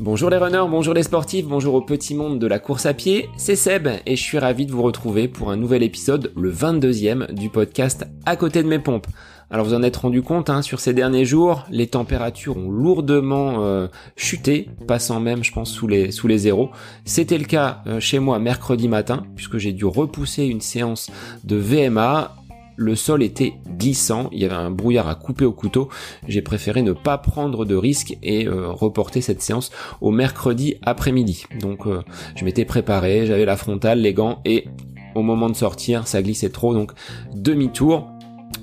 [0.00, 3.28] Bonjour les runners, bonjour les sportifs, bonjour au petit monde de la course à pied,
[3.36, 7.34] c'est Seb et je suis ravi de vous retrouver pour un nouvel épisode, le 22e
[7.34, 9.06] du podcast À côté de mes pompes.
[9.50, 13.64] Alors vous en êtes rendu compte, hein, sur ces derniers jours, les températures ont lourdement
[13.64, 16.70] euh, chuté, passant même je pense sous les, sous zéros.
[17.04, 21.10] C'était le cas euh, chez moi mercredi matin, puisque j'ai dû repousser une séance
[21.44, 22.34] de VMA
[22.78, 25.88] le sol était glissant, il y avait un brouillard à couper au couteau.
[26.28, 31.44] J'ai préféré ne pas prendre de risques et euh, reporter cette séance au mercredi après-midi.
[31.60, 32.02] Donc euh,
[32.36, 34.68] je m'étais préparé, j'avais la frontale, les gants et
[35.16, 36.92] au moment de sortir, ça glissait trop, donc
[37.34, 38.06] demi-tour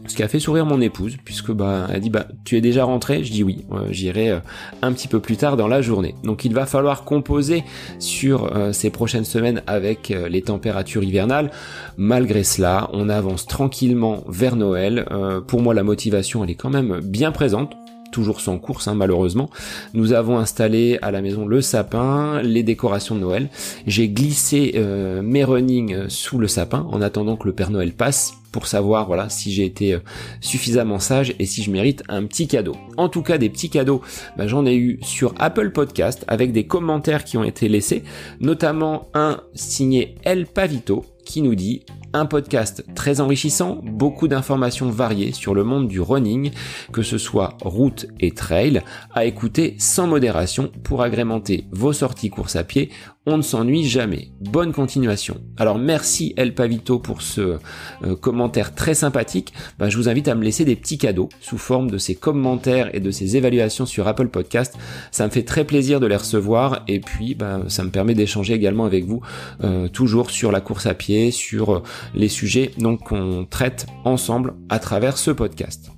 [0.07, 2.84] ce qui a fait sourire mon épouse puisque bah elle dit bah tu es déjà
[2.84, 3.23] rentré?
[3.23, 3.66] Je dis oui.
[3.71, 4.39] Euh, j'irai euh,
[4.81, 6.16] un petit peu plus tard dans la journée.
[6.23, 7.63] Donc il va falloir composer
[7.99, 11.52] sur euh, ces prochaines semaines avec les températures hivernales.
[11.98, 15.05] Malgré cela on avance tranquillement vers Noël.
[15.48, 17.75] Pour moi la motivation elle est quand même bien présente
[18.16, 19.50] toujours sans course hein, malheureusement.
[19.94, 23.50] Nous avons installé à la maison le sapin, les décorations de Noël.
[23.86, 24.81] J'ai glissé
[25.22, 29.28] mes running sous le sapin en attendant que le Père Noël passe pour savoir voilà
[29.28, 30.00] si j'ai été euh,
[30.39, 32.78] suffisamment sage et si je mérite un petit cadeau.
[32.95, 34.02] En tout cas des petits cadeaux,
[34.38, 38.06] bah, j'en ai eu sur Apple Podcast avec des commentaires qui ont été laissés,
[38.39, 41.82] notamment un signé El Pavito qui nous dit
[42.16, 46.52] un podcast très enrichissant, beaucoup d'informations variées sur le monde du running,
[46.94, 48.81] que ce soit route et trail,
[49.13, 52.89] à écouter sans modération pour agrémenter vos sorties course à pied
[53.27, 54.30] on ne s'ennuie jamais.
[54.39, 55.41] Bonne continuation.
[55.58, 57.58] Alors merci El Pavito pour ce
[58.03, 59.52] euh, commentaire très sympathique.
[59.80, 62.93] Bah, je vous invite à me laisser des petits cadeaux sous forme de ces commentaires
[62.93, 64.77] et de ces évaluations sur Apple Podcast.
[65.11, 68.53] Ça me fait très plaisir de les recevoir et puis bah, ça me permet d'échanger
[68.53, 69.21] également avec vous
[69.63, 71.83] euh, toujours sur la course à pied, sur euh,
[72.14, 75.95] les sujets donc qu'on traite ensemble à travers ce podcast.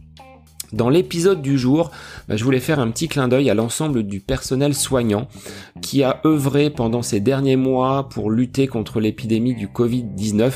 [0.73, 1.91] Dans l'épisode du jour,
[2.27, 5.27] bah, je voulais faire un petit clin d'œil à l'ensemble du personnel soignant
[5.81, 10.51] qui a œuvré pendant ces derniers mois pour lutter contre l'épidémie du Covid-19.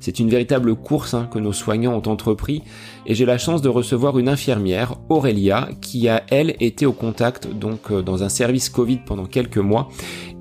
[0.00, 2.62] C'est une véritable course hein, que nos soignants ont entrepris
[3.06, 7.48] et j'ai la chance de recevoir une infirmière, Aurélia, qui a elle été au contact
[7.48, 9.88] donc euh, dans un service Covid pendant quelques mois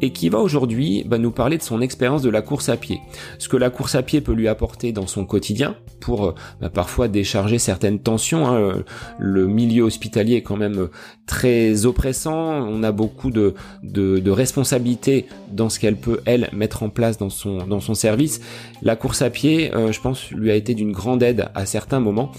[0.01, 2.99] et qui va aujourd'hui bah, nous parler de son expérience de la course à pied.
[3.39, 6.69] Ce que la course à pied peut lui apporter dans son quotidien pour euh, bah,
[6.69, 8.47] parfois décharger certaines tensions.
[8.47, 8.83] Hein.
[9.19, 10.89] Le milieu hospitalier est quand même
[11.25, 12.67] très oppressant.
[12.67, 13.53] On a beaucoup de,
[13.83, 18.41] de, responsabilités dans ce qu'elle peut elle mettre en place dans son dans son service.
[18.81, 21.99] La course à pied, euh, je pense, lui a été d'une grande aide à certains
[21.99, 22.31] moments.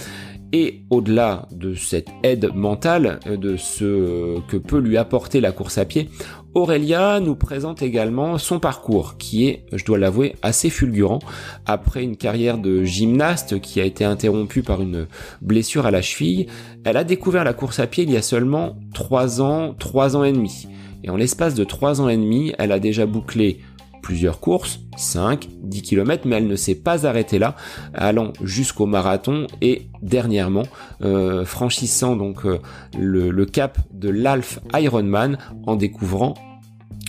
[0.53, 5.79] Et au-delà de cette aide mentale, euh, de ce que peut lui apporter la course
[5.79, 6.09] à pied,
[6.55, 11.19] Aurélia nous présente également son parcours qui est, je dois l'avouer, assez fulgurant.
[11.67, 15.09] Après une carrière de gymnaste qui a été interrompue par une
[15.43, 16.47] blessure à la cheville,
[16.85, 20.23] elle a découvert la course à pied il y a seulement 3 ans, 3 ans
[20.23, 20.69] et demi.
[21.03, 23.59] Et en l'espace de 3 ans et demi, elle a déjà bouclé
[24.05, 27.57] plusieurs courses, 5, 10 km, mais elle ne s'est pas arrêtée là,
[27.95, 30.65] allant jusqu'au marathon et dernièrement
[31.01, 32.59] euh, franchissant donc euh,
[32.99, 36.35] le, cap de l'Alf Ironman en découvrant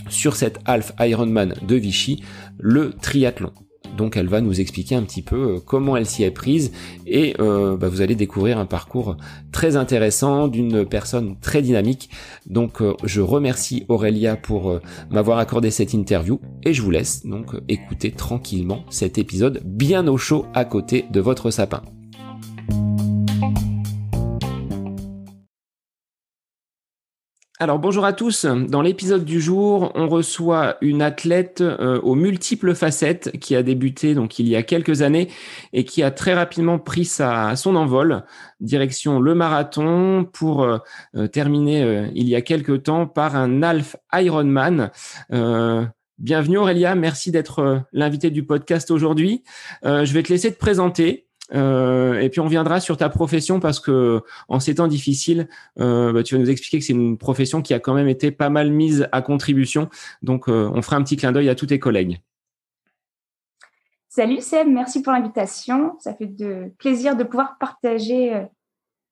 [0.08, 2.24] sur cette Alf Ironman de Vichy
[2.58, 3.52] le triathlon.
[3.96, 6.72] Donc elle va nous expliquer un petit peu euh, comment elle s'y est prise
[7.06, 9.16] et euh, bah, vous allez découvrir un parcours
[9.52, 12.10] très intéressant d'une personne très dynamique.
[12.46, 14.80] Donc euh, je remercie Aurélia pour
[15.10, 20.16] m'avoir accordé cette interview et je vous laisse donc écouter tranquillement cet épisode bien au
[20.16, 21.82] chaud à côté de votre sapin.
[27.58, 28.44] Alors bonjour à tous.
[28.44, 34.14] Dans l'épisode du jour, on reçoit une athlète euh, aux multiples facettes qui a débuté
[34.14, 35.28] donc il y a quelques années
[35.72, 38.24] et qui a très rapidement pris sa son envol
[38.60, 40.76] direction le marathon pour euh,
[41.14, 44.90] euh, terminer il y a quelques temps par un Alf Ironman.
[46.18, 49.44] bienvenue Aurélia, merci d'être l'invité du podcast aujourd'hui.
[49.82, 53.80] je vais te laisser te présenter euh, et puis on viendra sur ta profession parce
[53.80, 55.48] que en ces temps difficiles,
[55.78, 58.30] euh, bah, tu vas nous expliquer que c'est une profession qui a quand même été
[58.30, 59.88] pas mal mise à contribution.
[60.22, 62.20] Donc euh, on fera un petit clin d'œil à tous tes collègues.
[64.08, 65.96] Salut Seb, merci pour l'invitation.
[65.98, 66.30] Ça fait
[66.78, 68.46] plaisir de pouvoir partager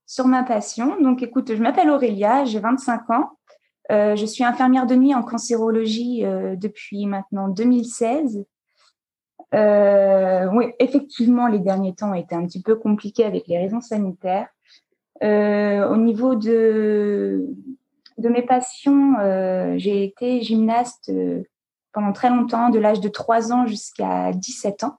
[0.07, 0.99] sur ma passion.
[1.03, 3.31] Donc écoute, je m'appelle Aurélia, j'ai 25 ans.
[3.91, 6.23] je suis infirmière de nuit en cancérologie
[6.57, 8.47] depuis maintenant 2016.
[9.55, 13.81] Euh, oui, effectivement, les derniers temps ont été un petit peu compliqués avec les raisons
[13.81, 14.49] sanitaires.
[15.23, 17.47] Euh, au niveau de,
[18.19, 21.13] de mes passions, euh, j'ai été gymnaste
[21.93, 24.99] pendant très longtemps, de l'âge de 3 ans jusqu'à 17 ans.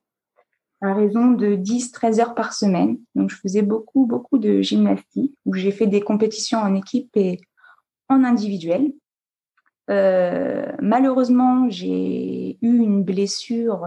[0.81, 2.98] à raison de 10-13 heures par semaine.
[3.16, 7.42] Donc, je faisais beaucoup, beaucoup de gymnastique où j'ai fait des compétitions en équipe et
[8.07, 8.94] en individuel.
[9.90, 13.86] Malheureusement, j'ai eu une blessure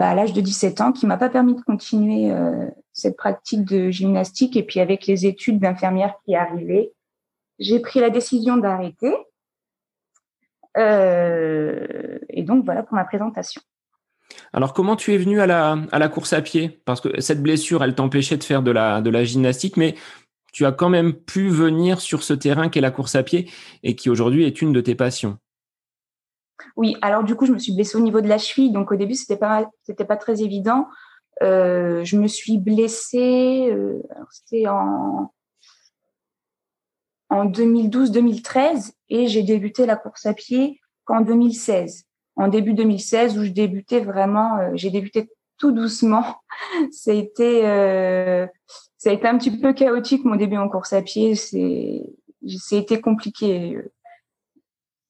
[0.00, 3.66] bah, à l'âge de 17 ans qui m'a pas permis de continuer euh, cette pratique
[3.66, 4.56] de gymnastique.
[4.56, 6.94] Et puis avec les études d'infirmière qui arrivaient,
[7.58, 9.12] j'ai pris la décision d'arrêter.
[10.74, 13.60] et donc voilà pour ma présentation.
[14.54, 16.80] Alors comment tu es venu à la, à la course à pied?
[16.86, 19.96] Parce que cette blessure, elle t'empêchait de faire de la, de la gymnastique, mais
[20.50, 23.50] tu as quand même pu venir sur ce terrain qu'est la course à pied
[23.82, 25.36] et qui aujourd'hui est une de tes passions.
[26.76, 28.96] Oui, alors du coup, je me suis blessée au niveau de la cheville, donc au
[28.96, 30.86] début, c'était pas, c'était pas très évident.
[31.42, 35.32] Euh, je me suis blessée, euh, c'était en,
[37.30, 42.04] en 2012-2013 et j'ai débuté la course à pied qu'en 2016.
[42.36, 46.24] En début 2016, où je débutais vraiment, euh, j'ai débuté tout doucement.
[46.92, 47.62] ça a été,
[48.96, 51.34] ça a été un petit peu chaotique mon début en course à pied.
[51.34, 52.02] C'est,
[52.46, 53.78] c'est compliqué.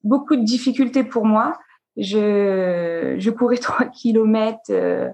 [0.02, 1.58] Beaucoup de difficultés pour moi.
[1.97, 5.11] Je, je courais trois kilomètres euh,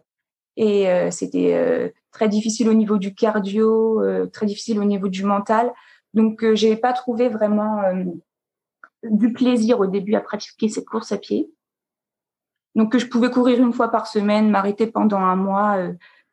[0.56, 4.02] et euh, c'était euh, très difficile au niveau du cardio,
[4.32, 5.72] très difficile au niveau du mental.
[6.14, 7.82] Donc, j'ai pas trouvé vraiment
[9.02, 11.50] du plaisir au début à pratiquer cette course à pied.
[12.74, 15.76] Donc, je pouvais courir une fois par semaine, m'arrêter pendant un mois,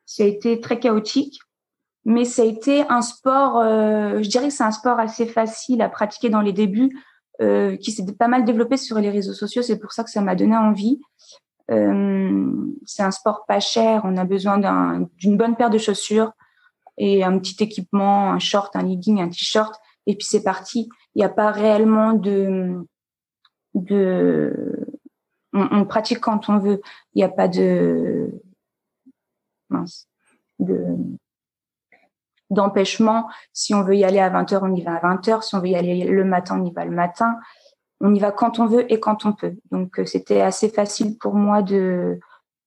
[0.06, 1.38] ça a été très chaotique
[2.04, 5.80] mais ça a été un sport, euh, je dirais que c'est un sport assez facile
[5.82, 6.98] à pratiquer dans les débuts,
[7.42, 9.62] euh, qui s'est pas mal développé sur les réseaux sociaux.
[9.62, 11.00] C'est pour ça que ça m'a donné envie.
[11.70, 12.52] Euh,
[12.86, 14.02] c'est un sport pas cher.
[14.04, 14.58] On a besoin
[15.16, 16.32] d'une bonne paire de chaussures
[16.96, 19.74] et un petit équipement, un short, un legging, un t-shirt,
[20.06, 20.88] et puis c'est parti.
[21.14, 22.86] Il n'y a pas réellement de
[23.74, 24.86] de
[25.52, 26.80] on, on, pratique quand on veut.
[27.14, 28.30] Il n'y a pas de
[29.70, 30.08] mince
[30.60, 30.96] de
[32.54, 33.28] d'empêchement.
[33.52, 35.42] Si on veut y aller à 20h, on y va à 20h.
[35.42, 37.36] Si on veut y aller le matin, on y va le matin.
[38.00, 39.54] On y va quand on veut et quand on peut.
[39.70, 42.18] Donc, euh, c'était assez facile pour moi de,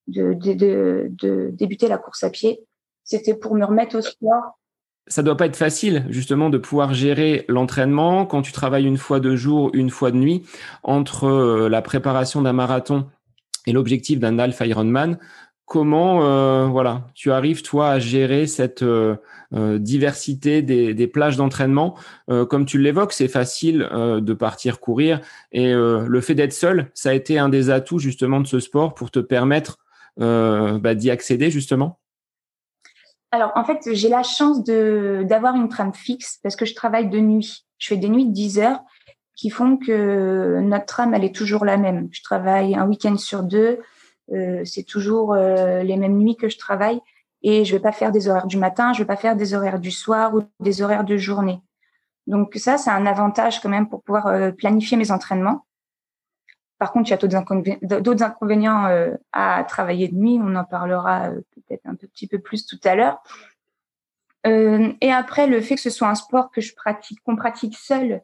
[0.08, 2.62] débuter la course à pied.
[3.04, 4.60] C'était pour me remettre au sport.
[5.08, 9.22] Ça doit pas être facile, justement, de pouvoir gérer l'entraînement quand tu travailles une fois
[9.22, 10.44] de jour, une fois de nuit,
[10.84, 13.08] entre euh, la préparation d'un marathon
[13.68, 15.18] et l'objectif d'un Alpha Ironman.
[15.68, 19.18] Comment, euh, voilà, tu arrives toi à gérer cette euh,
[19.54, 21.96] euh, diversité des, plages d'entraînement
[22.50, 25.20] Comme tu l'évoques, c'est facile de partir courir
[25.52, 28.94] et le fait d'être seul, ça a été un des atouts justement de ce sport
[28.94, 29.78] pour te permettre
[30.18, 32.00] bah, d'y accéder justement?
[33.32, 37.10] Alors en fait, j'ai la chance de d'avoir une trame fixe parce que je travaille
[37.10, 37.66] de nuit.
[37.78, 38.80] Je fais des nuits de 10 heures
[39.36, 42.08] qui font que notre trame elle est toujours la même.
[42.12, 43.80] Je travaille un week-end sur deux
[44.66, 47.00] c'est toujours euh, les mêmes nuits que je travaille
[47.42, 49.80] et je vais pas faire des horaires du matin, je vais pas faire des horaires
[49.80, 51.62] du soir ou des horaires de journée.
[52.26, 55.66] Donc ça, c'est un avantage quand même pour pouvoir euh, planifier mes entraînements.
[56.80, 58.88] Par contre, il y a d'autres inconvénients,
[59.32, 60.40] à travailler de nuit.
[60.40, 63.18] On en parlera peut-être un petit peu plus tout à l'heure.
[64.46, 68.22] et après, le fait que ce soit un sport que je pratique, qu'on pratique seul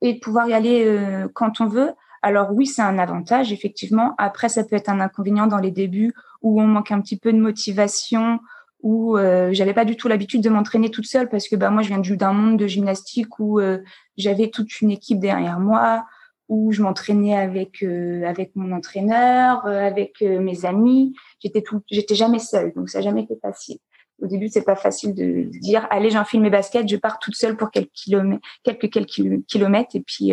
[0.00, 1.00] et de pouvoir y aller
[1.32, 4.14] quand on veut, alors oui, c'est un avantage, effectivement.
[4.16, 7.32] Après, ça peut être un inconvénient dans les débuts où on manque un petit peu
[7.32, 8.38] de motivation,
[8.82, 11.82] où euh, j'avais pas du tout l'habitude de m'entraîner toute seule parce que bah moi
[11.82, 13.78] je viens d'un monde de gymnastique où euh,
[14.16, 16.04] j'avais toute une équipe derrière moi,
[16.48, 21.14] où je m'entraînais avec euh, avec mon entraîneur, euh, avec mes amis.
[21.40, 23.78] J'étais tout, j'étais jamais seule, donc ça n'a jamais été facile.
[24.20, 27.56] Au début, c'est pas facile de dire allez, j'enfile mes baskets, je pars toute seule
[27.56, 30.32] pour quelques kilomètres, quelques quelques kilomètres et puis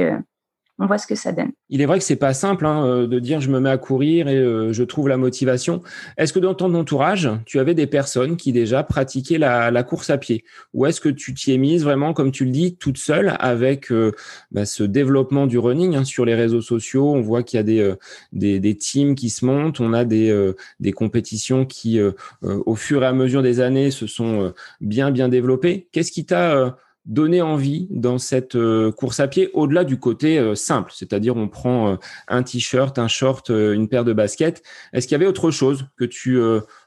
[0.79, 1.51] on voit ce que ça donne.
[1.69, 3.77] Il est vrai que c'est pas simple hein, euh, de dire je me mets à
[3.77, 5.83] courir et euh, je trouve la motivation.
[6.17, 10.17] Est-ce que dans ton entourage, tu avais des personnes qui déjà pratiquaient la, course à
[10.17, 10.45] pied?
[10.73, 13.91] Ou est-ce que tu t'y es mise vraiment, comme tu le dis, toute seule avec
[13.91, 14.13] euh,
[14.51, 17.11] bah, ce développement du running hein, sur les réseaux sociaux?
[17.13, 17.93] On voit qu'il y a des,
[18.31, 21.99] des, des, teams qui se montent, on a des, des compétitions qui,
[22.41, 25.89] au fur et à mesure des années, se sont bien, bien développées.
[25.91, 30.55] Qu'est-ce qui t'a donner envie dans cette euh, course à pied au-delà du côté euh,
[30.55, 31.95] simple, c'est-à-dire on prend euh,
[32.27, 34.61] un t-shirt, un short, une paire de baskets.
[34.93, 36.39] Est-ce qu'il y avait autre chose que tu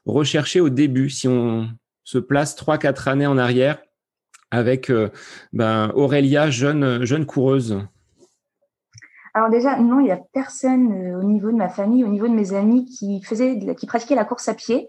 [0.06, 1.68] recherchais au début si on
[2.04, 3.78] se place trois quatre années en arrière
[4.50, 4.92] avec
[5.52, 7.80] ben, Aurélia, jeune jeune coureuse?
[9.34, 12.34] Alors déjà, non, il n'y a personne au niveau de ma famille, au niveau de
[12.34, 14.88] mes amis qui faisait, qui pratiquait la course à pied.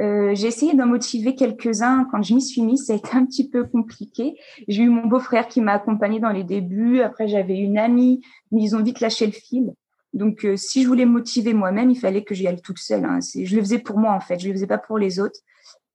[0.00, 2.06] Euh, j'ai essayé d'en motiver quelques-uns.
[2.10, 4.38] Quand je m'y suis mise, ça a été un petit peu compliqué.
[4.68, 7.00] J'ai eu mon beau-frère qui m'a accompagné dans les débuts.
[7.00, 9.74] Après, j'avais une amie, mais ils ont vite lâché le fil.
[10.12, 13.04] Donc, si je voulais motiver moi-même, il fallait que j'y aille toute seule.
[13.04, 13.18] Hein.
[13.20, 14.38] Je le faisais pour moi, en fait.
[14.38, 15.40] Je le faisais pas pour les autres.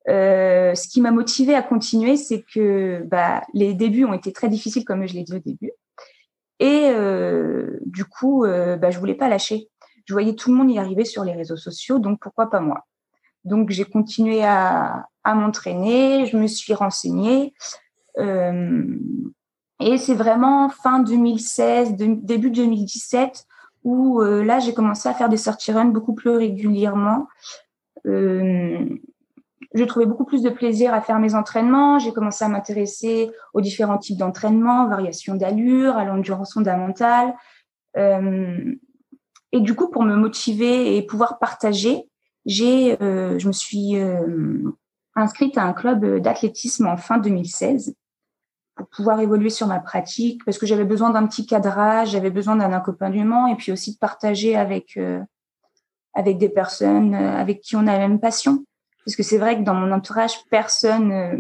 [0.07, 4.86] ce qui m'a motivée à continuer, c'est que bah, les débuts ont été très difficiles,
[4.86, 5.72] comme je l'ai dit au début.
[6.60, 6.89] Et
[7.86, 9.69] du coup, bah, je voulais pas lâcher.
[10.05, 12.86] Je voyais tout le monde y arriver sur les réseaux sociaux, donc pourquoi pas moi?
[13.47, 17.53] Donc, j'ai continué à, m'entraîner, je me suis renseignée.
[18.17, 18.97] Euh,
[19.79, 23.45] et c'est vraiment fin 2016, début 2017
[23.83, 27.27] où euh, là j'ai commencé à faire des sorties run beaucoup plus régulièrement.
[28.05, 28.85] Euh,
[29.73, 31.99] je trouvais beaucoup plus de plaisir à faire mes entraînements.
[31.99, 37.35] J'ai commencé à m'intéresser aux différents types d'entraînement, variation d'allure, à l'endurance fondamentale.
[39.51, 42.09] Et du coup, pour me motiver et pouvoir partager,
[42.47, 43.97] j'ai, euh, je me suis
[45.15, 47.93] inscrite à un club d'athlétisme en fin 2016
[48.77, 52.55] pour pouvoir évoluer sur ma pratique, parce que j'avais besoin d'un petit cadrage, j'avais besoin
[52.55, 55.19] d'un accompagnement et puis aussi de partager avec euh,
[56.13, 58.63] avec des personnes euh, avec qui on a la même passion.
[59.03, 61.37] Parce que c'est vrai que dans mon entourage, personne euh,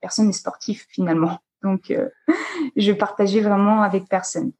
[0.00, 1.38] personne n'est sportif finalement.
[1.62, 1.92] Donc
[2.76, 4.52] je partageais vraiment avec personne.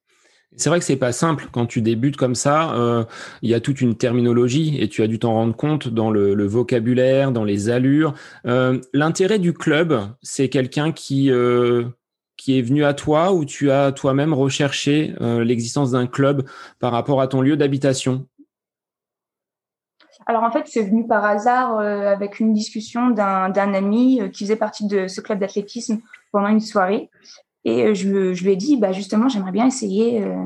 [0.57, 2.75] C'est vrai que c'est pas simple quand tu débutes comme ça.
[2.75, 3.05] Euh,
[3.43, 6.47] il y a toute une terminologie et tu as dû t'en rendre compte dans le,
[6.47, 8.15] vocabulaire, dans les allures.
[8.47, 11.85] Euh, l'intérêt du club, c'est quelqu'un qui euh,
[12.39, 16.47] qui est venu à toi ou tu as toi-même recherché l'existence d'un club
[16.81, 18.27] par rapport à ton lieu d'habitation?
[20.27, 24.87] Alors en fait, c'est venu par hasard avec une discussion d'un ami qui faisait partie
[24.87, 27.09] de ce club d'athlétisme pendant une soirée
[27.67, 30.45] et euh, je, lui ai dit, bah justement, j'aimerais bien essayer euh,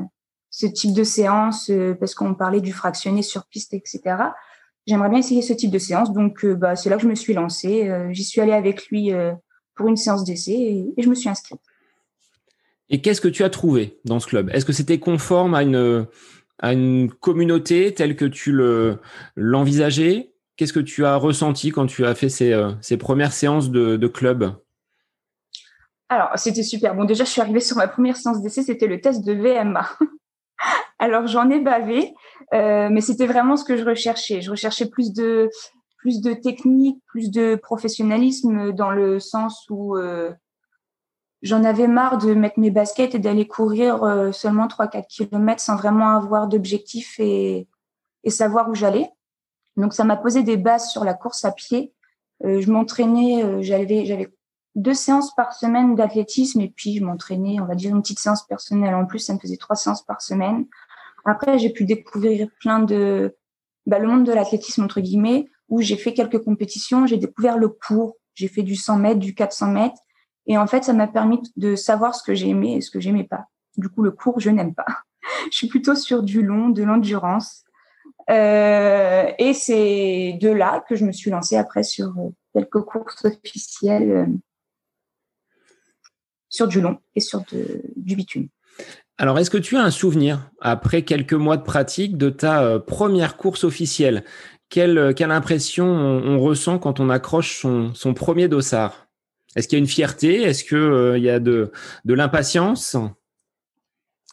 [0.49, 4.01] ce type de séance euh, parce qu'on parlait du fractionné sur piste, etc.
[4.87, 6.15] J'aimerais bien essayer ce type de séance.
[6.15, 7.93] Donc, bah, c'est là que je me suis lancée.
[8.13, 9.13] J'y suis allée avec lui
[9.75, 11.61] pour une séance d'essai et, je me suis inscrite.
[12.89, 14.51] Et qu'est-ce que tu as trouvé dans ce club?
[14.55, 16.07] Est-ce que c'était conforme à une,
[16.59, 18.99] à une communauté telle que tu le,
[19.37, 20.33] l'envisageais?
[20.57, 24.55] Qu'est-ce que tu as ressenti quand tu as fait ces, ces premières séances de club?
[26.11, 26.97] Alors, c'était super.
[26.97, 29.89] Bon, déjà, je suis arrivée sur ma première séance d'essai, c'était le test de VMA.
[30.99, 32.13] Alors, j'en ai bavé,
[32.53, 34.43] euh, mais c'était vraiment ce que je recherchais.
[34.43, 35.49] Je recherchais plus de
[35.99, 40.33] plus de technique, plus de professionnalisme dans le sens où euh,
[41.43, 45.77] j'en avais marre de mettre mes baskets et d'aller courir euh, seulement 3-4 km sans
[45.77, 47.69] vraiment avoir d'objectif et,
[48.25, 49.11] et savoir où j'allais.
[49.77, 51.93] Donc, ça m'a posé des bases sur la course à pied.
[52.43, 54.33] je m'entraînais, j'avais j'avais
[54.75, 58.47] deux séances par semaine d'athlétisme et puis je m'entraînais, on va dire une petite séance
[58.47, 60.67] personnelle en plus, ça me faisait trois séances par semaine.
[61.25, 63.37] Après, j'ai pu découvrir plein de
[63.87, 67.69] bah, le monde de l'athlétisme entre guillemets où j'ai fait quelques compétitions, j'ai découvert le
[67.69, 70.01] cours, j'ai fait du 100 mètres, du 400 mètres
[70.47, 73.25] et en fait, ça m'a permis de savoir ce que j'aimais et ce que j'aimais
[73.25, 73.47] pas.
[73.77, 74.87] Du coup, le cours, je n'aime pas.
[75.53, 77.65] je suis plutôt sur du long, de l'endurance.
[78.29, 82.13] Euh, et c'est de là que je me suis lancée après sur
[82.53, 84.29] quelques courses officielles
[86.51, 87.43] sur du long et sur
[87.97, 88.49] du bitume.
[89.17, 92.79] Alors, est-ce que tu as un souvenir, après quelques mois de pratique, de ta euh,
[92.79, 94.25] première course officielle?
[94.71, 99.09] Quelle, euh, quelle impression on, ressent quand on accroche son, premier dossard?
[99.57, 100.43] Est-ce qu'il y a une fierté?
[100.43, 101.71] Est-ce qu'il euh, y a de,
[102.05, 102.97] de l'impatience?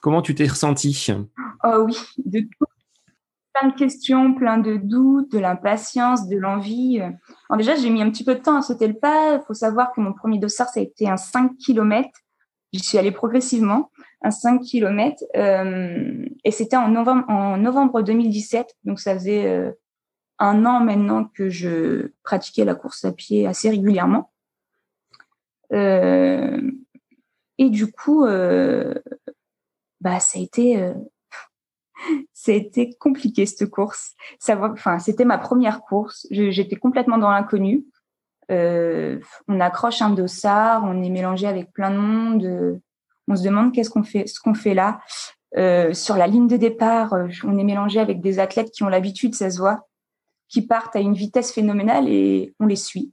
[0.02, 1.12] Comment tu t'es ressenti
[1.64, 2.67] Oh oui, de tout
[3.60, 7.00] plein de questions, plein de doutes, de l'impatience, de l'envie.
[7.00, 9.36] Alors déjà, j'ai mis un petit peu de temps à sauter le pas.
[9.36, 12.10] Il faut savoir que mon premier dossard, ça a été un 5 km.
[12.74, 15.24] J'y suis allée progressivement, un 5 km.
[15.36, 18.76] Euh, et c'était en novembre, en novembre 2017.
[18.84, 19.72] Donc, ça faisait euh,
[20.40, 24.32] un an maintenant que je pratiquais la course à pied assez régulièrement.
[25.74, 26.62] Euh,
[27.58, 28.94] et du coup, euh,
[30.02, 30.94] bah, ça a été
[32.34, 34.16] c'était compliqué cette course.
[34.50, 36.27] enfin, c'était ma première course.
[36.32, 37.86] J'étais complètement dans l'inconnu.
[38.50, 42.80] Euh, on accroche un dossard, on est mélangé avec plein de monde.
[43.27, 45.00] on se demande qu'est-ce qu'on fait, ce qu'on fait là.
[45.58, 49.34] Euh, sur la ligne de départ, on est mélangé avec des athlètes qui ont l'habitude,
[49.34, 49.88] ça se voit,
[50.50, 53.12] qui partent à une vitesse phénoménale et on les suit.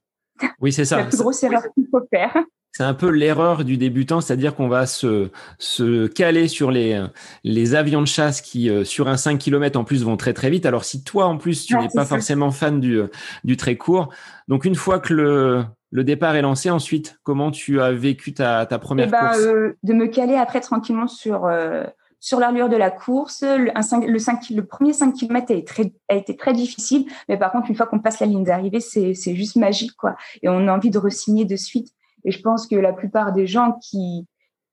[0.61, 0.99] Oui, c'est ça.
[0.99, 2.37] la plus grosse erreur qu'il faut faire
[2.77, 7.07] c'est un peu l'erreur du débutant, c'est-à-dire qu'on va se, se caler sur les,
[7.45, 10.51] les avions de chasse qui, euh, sur un 5 km en plus, vont très très
[10.51, 10.67] vite.
[10.67, 13.01] Alors si toi, en plus, tu n'es pas forcément fan du,
[13.45, 14.13] du très court,
[14.49, 18.67] donc une fois que le, le départ est lancé, ensuite, comment tu as vécu ta,
[18.67, 19.39] ta première eh ben, course?
[19.39, 21.47] euh, De me caler après tranquillement sur...
[21.47, 21.85] Euh,
[22.19, 23.71] sur l'allure de la course, le,
[24.11, 27.53] le, 5, le premier 5 km a été, très, a été très difficile, mais par
[27.53, 30.17] contre, une fois qu'on passe la ligne d'arrivée, c'est juste magique, quoi.
[30.43, 31.94] Et on a envie de re-signer de suite.
[32.25, 34.27] Et je pense que la plupart des gens qui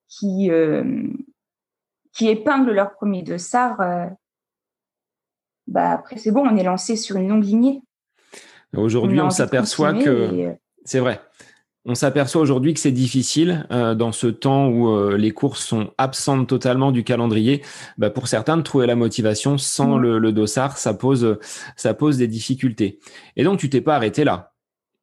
[0.08, 1.08] qui euh,
[2.12, 4.06] qui épinglent leur premier dossard, euh,
[5.66, 7.82] bah après c'est bon, on est lancé sur une longue lignée.
[8.76, 10.52] Aujourd'hui, on, s'aperçoit que euh,
[10.84, 11.20] c'est vrai.
[11.84, 15.90] On s'aperçoit aujourd'hui que c'est difficile euh, dans ce temps où euh, les courses sont
[15.98, 17.62] absentes totalement du calendrier.
[17.98, 21.38] Bah, pour certains, de trouver la motivation sans le, le, dossard, ça pose,
[21.76, 23.00] ça pose des difficultés.
[23.36, 24.52] Et donc, tu t'es pas arrêté là.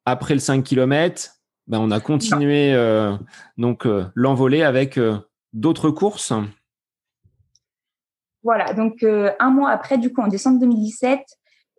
[0.06, 1.39] Après le 5 km,
[1.70, 3.16] bah, on a continué euh,
[3.56, 5.00] donc l'envolée avec
[5.52, 6.32] d'autres courses.
[8.42, 11.20] Voilà, donc un mois après, du coup, en décembre 2017,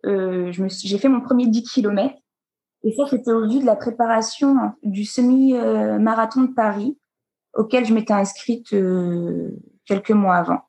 [0.04, 2.14] j'ai fait mon premier 10 km
[2.84, 6.98] et ça, c'était au vu de la préparation du semi-marathon de Paris,
[7.54, 9.50] auquel je m'étais inscrite euh,
[9.84, 10.62] quelques mois avant.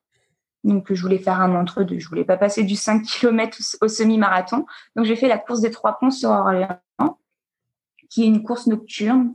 [0.64, 2.00] Donc, je voulais faire un entre-deux.
[2.00, 4.66] Je voulais pas passer du 5 km au semi-marathon.
[4.96, 6.80] Donc, j'ai fait la course des Trois Ponts sur Orléans,
[8.14, 9.34] qui est une course nocturne,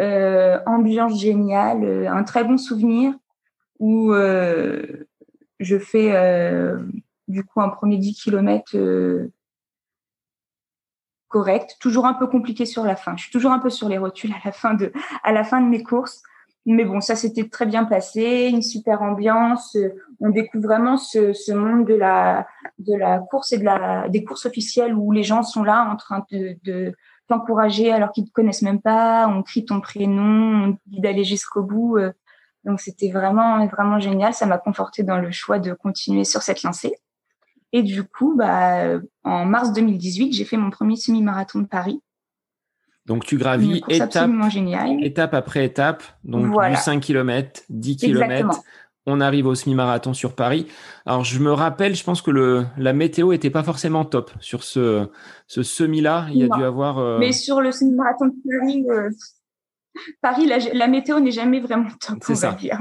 [0.00, 3.12] euh, ambiance géniale, euh, un très bon souvenir
[3.78, 5.06] où euh,
[5.60, 6.10] je fais
[7.28, 8.76] du coup un premier 10 km
[11.28, 13.14] correct, toujours un peu compliqué sur la fin.
[13.16, 14.90] Je suis toujours un peu sur les rotules à la fin de,
[15.22, 16.22] à la fin de mes courses.
[16.66, 19.76] Mais bon, ça s'était très bien passé, une super ambiance.
[20.20, 22.46] On découvre vraiment ce, ce, monde de la,
[22.78, 25.96] de la course et de la, des courses officielles où les gens sont là en
[25.96, 26.94] train de
[27.28, 29.26] t'encourager alors qu'ils te connaissent même pas.
[29.28, 31.98] On crie ton prénom, on dit d'aller jusqu'au bout.
[32.64, 34.34] Donc c'était vraiment, vraiment génial.
[34.34, 36.96] Ça m'a conforté dans le choix de continuer sur cette lancée.
[37.72, 42.00] Et du coup, bah, en mars 2018, j'ai fait mon premier semi-marathon de Paris.
[43.06, 44.30] Donc, tu gravis étape,
[45.00, 48.62] étape après étape, donc du 5 km, 10 km.
[49.06, 50.66] On arrive au semi-marathon sur Paris.
[51.04, 54.64] Alors, je me rappelle, je pense que le, la météo était pas forcément top sur
[54.64, 55.10] ce,
[55.46, 56.26] ce semi-là.
[56.30, 56.98] Il y a dû avoir.
[56.98, 59.10] Euh, Mais sur le semi-marathon de Paris, euh,
[60.22, 62.78] Paris, la, météo n'est jamais vraiment top, on va dire.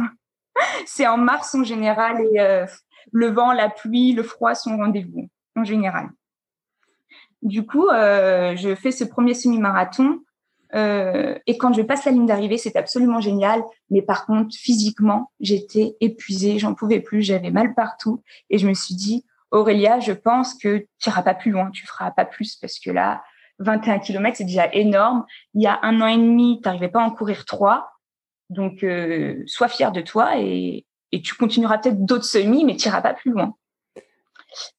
[0.85, 2.65] C'est en mars en général et euh,
[3.11, 6.09] le vent, la pluie, le froid sont au rendez-vous en général.
[7.41, 10.21] Du coup, je fais ce premier semi-marathon
[10.75, 13.63] euh, et quand je passe la ligne d'arrivée, c'est absolument génial.
[13.89, 18.73] Mais par contre, physiquement, j'étais épuisée, j'en pouvais plus, j'avais mal partout et je me
[18.73, 22.55] suis dit, Aurélia, je pense que tu iras pas plus loin, tu feras pas plus
[22.55, 23.23] parce que là,
[23.59, 25.25] 21 km, c'est déjà énorme.
[25.53, 27.91] Il y a un an et demi, tu n'arrivais pas à en courir trois.
[28.49, 32.87] Donc, euh, sois fière de toi et, et tu continueras peut-être d'autres semis, mais tu
[32.87, 33.53] n'iras pas plus loin.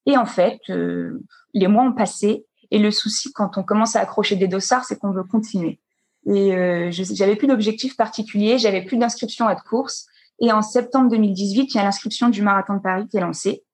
[0.06, 4.00] Et en fait, euh, les mois ont passé et le souci quand on commence à
[4.00, 5.80] accrocher des dossards, c'est qu'on veut continuer.
[6.26, 10.06] Et euh, j'avais plus d'objectif particulier, j'avais plus d'inscription à de course.
[10.40, 13.64] Et en septembre 2018, il y a l'inscription du marathon de Paris qui est lancée.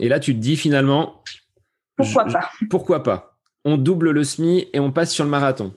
[0.00, 1.22] Et là, tu te dis finalement,
[1.96, 2.50] pourquoi pas?
[2.70, 3.36] Pourquoi pas?
[3.64, 5.74] On double le SMI et on passe sur le marathon.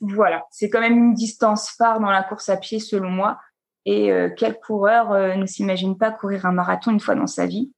[0.00, 3.38] Voilà, c'est quand même une distance phare dans la course à pied selon moi.
[3.84, 7.46] Et euh, quel coureur euh, ne s'imagine pas courir un marathon une fois dans sa
[7.46, 7.72] vie?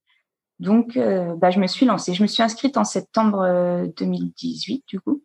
[0.59, 2.15] Donc, euh, bah, je me suis lancée.
[2.15, 5.23] Je me suis inscrite en septembre 2018, du coup.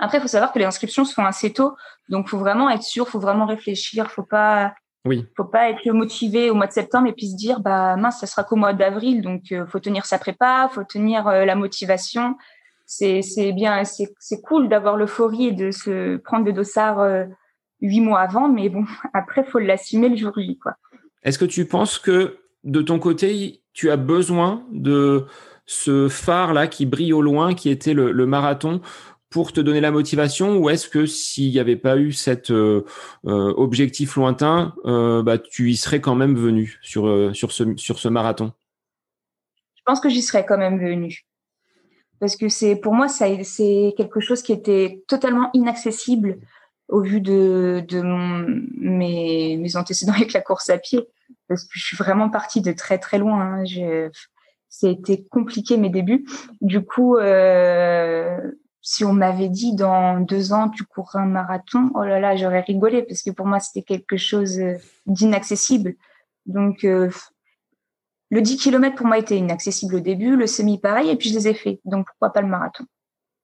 [0.00, 1.76] Après, il faut savoir que les inscriptions se font assez tôt,
[2.08, 5.26] donc faut vraiment être sûr, faut vraiment réfléchir, faut pas, oui.
[5.36, 8.26] faut pas être motivé au mois de septembre et puis se dire bah mince, ça
[8.26, 12.36] sera qu'au mois d'avril, donc faut tenir sa prépa, faut tenir la motivation.
[12.86, 17.26] C'est c'est bien, c'est c'est cool d'avoir l'euphorie et de se prendre des dossards
[17.80, 18.84] huit mois avant, mais bon,
[19.14, 20.76] après, faut l'assumer le jour J, quoi.
[21.22, 25.26] Est-ce que tu penses que de ton côté, tu as besoin de
[25.66, 28.80] ce phare là qui brille au loin, qui était le, marathon,
[29.30, 32.84] pour te donner la motivation, ou est-ce que s'il n'y avait pas eu cet euh,
[33.26, 38.00] euh, objectif lointain, euh, bah, tu y serais quand même venu sur sur ce sur
[38.00, 38.52] ce marathon?
[39.76, 41.24] Je pense que j'y serais quand même venu
[42.18, 46.38] parce que c'est pour moi c'est quelque chose qui était totalement inaccessible
[46.88, 48.44] au vu de, de mon,
[48.76, 51.08] mes, mes antécédents avec la course à pied,
[51.48, 53.62] parce que je suis vraiment partie de très très loin.
[53.62, 54.10] Hein.
[54.82, 56.24] Été compliqué mes débuts.
[56.60, 58.38] Du coup, euh,
[58.82, 62.60] si on m'avait dit dans deux ans tu cours un marathon, oh là là, j'aurais
[62.60, 64.58] rigolé parce que pour moi c'était quelque chose
[65.06, 65.94] d'inaccessible.
[66.46, 67.10] Donc euh,
[68.30, 71.34] le 10 km pour moi était inaccessible au début, le semi pareil, et puis je
[71.34, 71.80] les ai fait.
[71.84, 72.84] Donc pourquoi pas le marathon?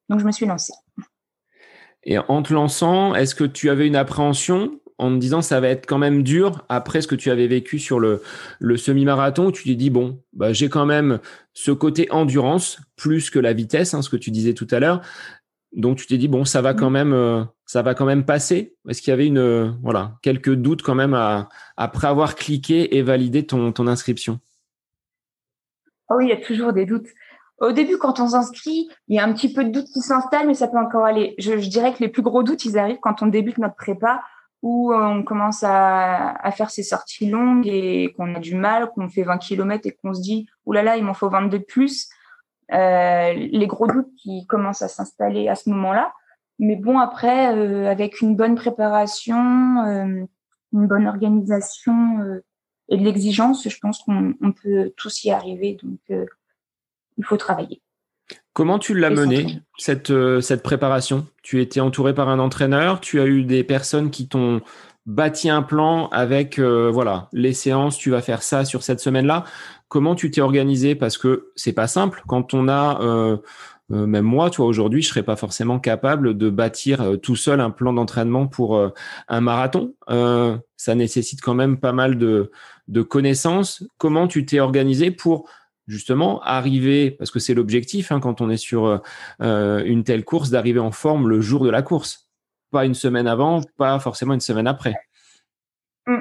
[0.08, 0.74] Donc je me suis lancée.
[2.04, 5.68] Et en te lançant, est-ce que tu avais une appréhension en te disant ça va
[5.68, 8.22] être quand même dur après ce que tu avais vécu sur le,
[8.58, 11.18] le semi-marathon où tu t'es dit bon bah j'ai quand même
[11.52, 15.02] ce côté endurance plus que la vitesse hein, ce que tu disais tout à l'heure.
[15.72, 18.74] Donc tu t'es dit bon ça va quand même euh, ça va quand même passer.
[18.88, 21.14] Est-ce qu'il y avait une euh, voilà quelques doutes quand même
[21.76, 24.40] après avoir cliqué et validé ton, ton inscription?
[26.08, 27.08] Oh oui il y a toujours des doutes.
[27.58, 30.46] Au début, quand on s'inscrit, il y a un petit peu de doute qui s'installe,
[30.46, 31.34] mais ça peut encore aller.
[31.38, 34.22] Je, dirais que les plus gros doutes, ils arrivent quand on débute notre prépa,
[34.66, 39.22] où on commence à, faire ces sorties longues et qu'on a du mal, qu'on fait
[39.22, 42.08] 20 km et qu'on se dit, oulala, il m'en faut 22 de plus.
[42.72, 46.12] Euh, les gros doutes qui commencent à s'installer à ce moment-là.
[46.58, 50.24] Mais bon, après, euh, avec une bonne préparation, euh,
[50.72, 52.44] une bonne organisation euh,
[52.88, 55.78] et de l'exigence, je pense qu'on peut tous y arriver.
[55.82, 57.82] Donc, il faut travailler.
[58.52, 61.26] Comment tu l'as mené cette, cette préparation?
[61.42, 64.62] Tu étais entouré par un entraîneur, tu as eu des personnes qui t'ont
[65.04, 69.44] bâti un plan avec voilà les séances, tu vas faire ça sur cette semaine-là.
[69.88, 70.94] Comment tu t'es organisé?
[70.94, 73.36] Parce que c'est pas simple quand on a euh,
[73.92, 77.36] euh, même moi, tu vois, aujourd'hui, je serais pas forcément capable de bâtir euh, tout
[77.36, 78.80] seul un plan d'entraînement pour
[79.28, 79.94] un marathon.
[80.76, 82.50] ça nécessite quand même pas mal de,
[82.88, 83.84] de connaissances.
[83.96, 85.48] Comment tu t'es organisé pour
[85.86, 89.00] justement arriver, parce que c'est l'objectif hein, quand on est sur
[89.40, 92.28] une telle course, d'arriver en forme le jour de la course,
[92.70, 94.94] pas une semaine avant, pas forcément une semaine après.
[96.06, 96.18] Mmh.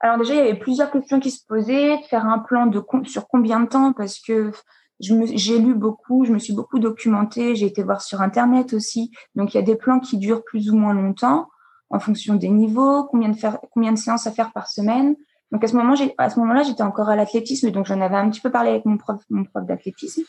[0.00, 2.70] Alors déjà, il y avait plusieurs questions qui se posaient, faire un plan
[3.04, 4.52] sur combien de temps, parce que
[5.00, 9.12] j'ai lu beaucoup, je me suis beaucoup documentée, j'ai été voir sur Internet aussi.
[9.34, 11.48] Donc, il y a des plans qui durent plus ou moins longtemps
[11.90, 13.36] en fonction des niveaux, combien de,
[13.72, 15.16] combien de séances à faire par semaine.
[15.50, 18.70] Donc, à ce moment-là, j'étais encore à l'athlétisme, donc j'en avais un petit peu parlé
[18.70, 19.22] avec mon prof,
[19.66, 20.22] d'athlétisme.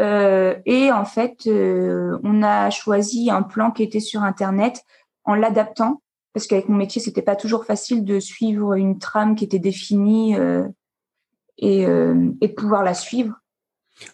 [0.00, 4.84] Euh, et en fait, euh, on a choisi un plan qui était sur Internet
[5.24, 6.02] en l'adaptant
[6.32, 10.34] parce qu'avec mon métier, c'était pas toujours facile de suivre une trame qui était définie
[10.34, 10.66] euh,
[11.58, 13.36] et, de pouvoir la suivre.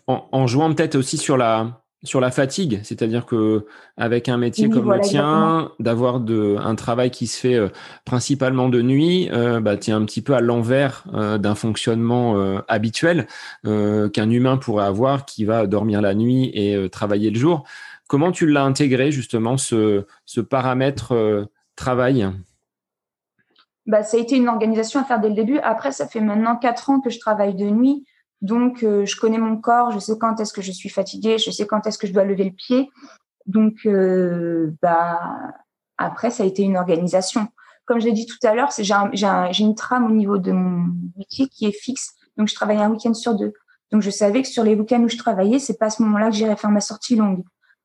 [0.06, 4.90] En jouant peut-être aussi sur la sur la fatigue, c'est-à-dire que avec un métier comme
[4.90, 7.68] le tien, d'avoir un travail qui se fait euh,
[8.06, 12.60] principalement de nuit, euh, bah, tu es un petit peu à l'envers euh, d'un fonctionnement
[12.68, 13.26] habituel
[13.64, 17.64] qu'un humain pourrait avoir qui va dormir la nuit et travailler le jour.
[18.08, 22.28] Comment tu l'as intégré justement ce, ce paramètre travail?
[23.86, 25.58] Bah, Ça a été une organisation à faire dès le début.
[25.58, 28.04] Après, ça fait maintenant quatre ans que je travaille de nuit.
[28.42, 31.50] Donc, euh, je connais mon corps, je sais quand est-ce que je suis fatiguée, je
[31.50, 32.90] sais quand est-ce que je dois lever le pied.
[33.46, 35.20] Donc, euh, bah,
[35.98, 37.48] après, ça a été une organisation.
[37.84, 41.48] Comme je l'ai dit tout à l'heure, j'ai une trame au niveau de mon métier
[41.48, 42.14] qui est fixe.
[42.36, 43.52] Donc, je travaille un week-end sur deux.
[43.90, 46.30] Donc, je savais que sur les week-ends où je travaillais, c'est pas à ce moment-là
[46.30, 47.42] que j'irais faire ma sortie longue.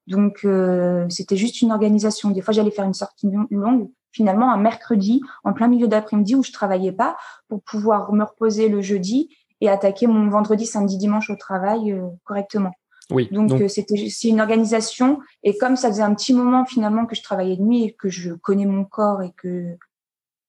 [0.07, 2.29] Donc, euh, c'était juste une organisation.
[2.29, 6.43] Des fois, j'allais faire une sortie longue, finalement, un mercredi, en plein milieu d'après-midi où
[6.43, 7.17] je travaillais pas,
[7.49, 9.35] pour pouvoir me reposer le jeudi
[9.65, 12.71] et attaquer mon vendredi, samedi, dimanche au travail euh, correctement.
[13.11, 13.29] Oui.
[13.31, 15.19] Donc, euh, c'était c'est une organisation.
[15.43, 18.09] Et comme ça faisait un petit moment finalement que je travaillais de nuit et que
[18.09, 19.77] je connais mon corps et que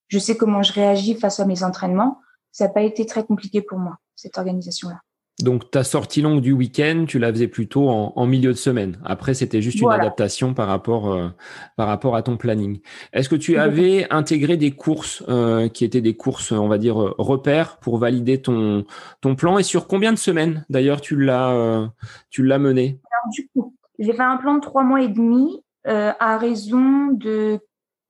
[0.09, 2.21] je sais comment je réagis face à mes entraînements,
[2.53, 5.01] ça n'a pas été très compliqué pour moi, cette organisation-là.
[5.43, 8.99] Donc, ta sortie longue du week-end, tu la faisais plutôt en, milieu de semaine.
[9.05, 11.29] Après, c'était juste une adaptation par rapport, euh,
[11.77, 12.81] par rapport à ton planning.
[13.13, 16.97] Est-ce que tu avais intégré des courses euh, qui étaient des courses, on va dire,
[16.97, 18.87] repères pour valider ton,
[19.21, 19.59] ton plan?
[19.59, 21.87] Et sur combien de semaines, d'ailleurs, tu l'as euh,
[22.31, 22.99] tu l'as mené?
[23.13, 27.61] Alors, du coup, j'ai fait un plan de trois mois et demi à raison de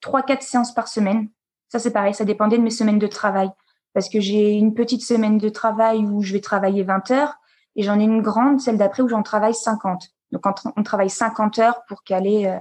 [0.01, 1.29] trois, quatre séances par semaine.
[1.69, 3.51] Ça, c'est pareil, ça dépendait de mes semaines de travail
[3.97, 7.37] parce que j'ai une petite semaine de travail où je vais travailler 20 heures
[7.77, 10.11] et j'en ai une grande, celle d'après, où j'en travaille 50.
[10.33, 10.43] Donc,
[10.77, 12.59] on travaille 50 heures pour caler euh,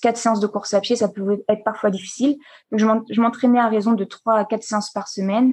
[0.00, 2.36] quatre, séances de course à pied, ça peut être parfois difficile.
[2.70, 2.78] Donc,
[3.10, 5.52] je m'entraînais à raison de 3 à 4 séances par semaine.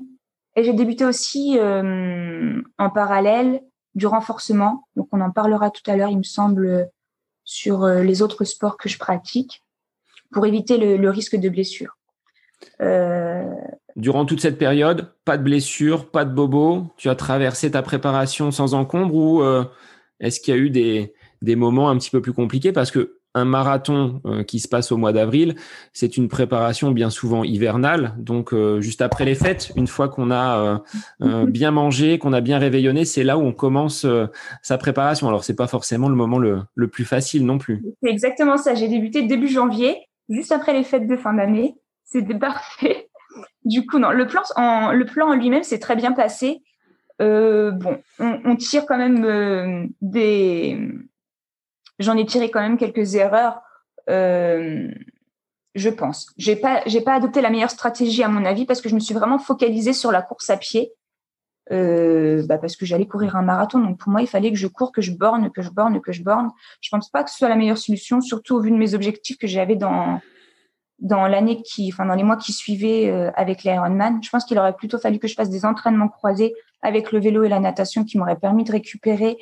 [0.56, 3.64] Et j'ai débuté aussi euh, en parallèle
[3.96, 4.88] du renforcement.
[4.96, 6.88] Donc, on en parlera tout à l'heure, il me semble,
[7.46, 9.64] sur euh, les autres sports que je pratique
[10.32, 11.98] pour éviter le, le risque de blessure.
[12.82, 13.56] Euh,
[13.96, 16.88] Durant toute cette période, pas de blessure, pas de bobo.
[16.98, 19.64] Tu as traversé ta préparation sans encombre ou euh,
[20.20, 22.72] est-ce qu'il y a eu des, des moments un petit peu plus compliqués?
[22.72, 25.56] Parce que un marathon euh, qui se passe au mois d'avril,
[25.92, 28.14] c'est une préparation bien souvent hivernale.
[28.18, 30.84] Donc juste après les fêtes, une fois qu'on a
[31.20, 34.06] bien mangé, qu'on a bien réveillonné, c'est là où on commence
[34.62, 35.28] sa préparation.
[35.28, 37.84] Alors c'est pas forcément le moment le, le plus facile non plus.
[38.04, 38.76] C'est exactement ça.
[38.76, 39.98] J'ai débuté début janvier,
[40.30, 41.76] juste après les fêtes de fin d'année
[42.14, 43.10] c'était parfait.
[43.66, 46.64] Du coup, non, le plan en, lui-même s'est très bien passé.
[47.22, 50.78] Euh, bon, on, tire quand même euh, des.
[52.00, 53.62] J'en ai tiré quand même quelques erreurs,
[54.10, 54.90] euh,
[55.76, 56.34] je pense.
[56.38, 59.14] J'ai pas, pas adopté la meilleure stratégie à mon avis parce que je me suis
[59.14, 60.92] vraiment focalisée sur la course à pied.
[61.70, 64.92] Bah parce que j'allais courir un marathon, donc pour moi il fallait que je cours,
[64.92, 66.52] que je borne, que je borne, que je borne.
[66.82, 69.38] Je pense pas que ce soit la meilleure solution, surtout au vu de mes objectifs
[69.38, 70.20] que j'avais dans
[71.00, 74.58] dans l'année qui, enfin dans les mois qui suivaient euh, avec l'Ironman, je pense qu'il
[74.58, 78.04] aurait plutôt fallu que je fasse des entraînements croisés avec le vélo et la natation
[78.04, 79.38] qui m'auraient permis de récupérer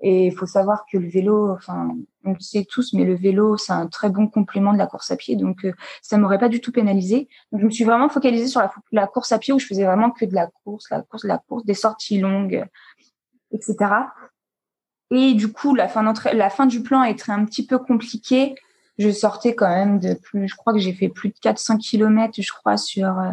[0.00, 3.56] Et il faut savoir que le vélo, enfin, on le sait tous, mais le vélo,
[3.56, 5.36] c'est un très bon complément de la course à pied.
[5.36, 7.28] Donc, euh, ça m'aurait pas du tout pénalisé.
[7.50, 8.62] Donc, je me suis vraiment focalisée sur
[8.92, 11.38] la, course à pied où je faisais vraiment que de la course, la course, la
[11.38, 12.64] course, des sorties longues,
[13.52, 13.76] etc.
[15.10, 18.54] Et du coup, la fin, la fin du plan était un petit peu compliquée.
[18.98, 22.34] Je sortais quand même de plus, je crois que j'ai fait plus de 400 km,
[22.40, 23.32] je crois, sur, euh,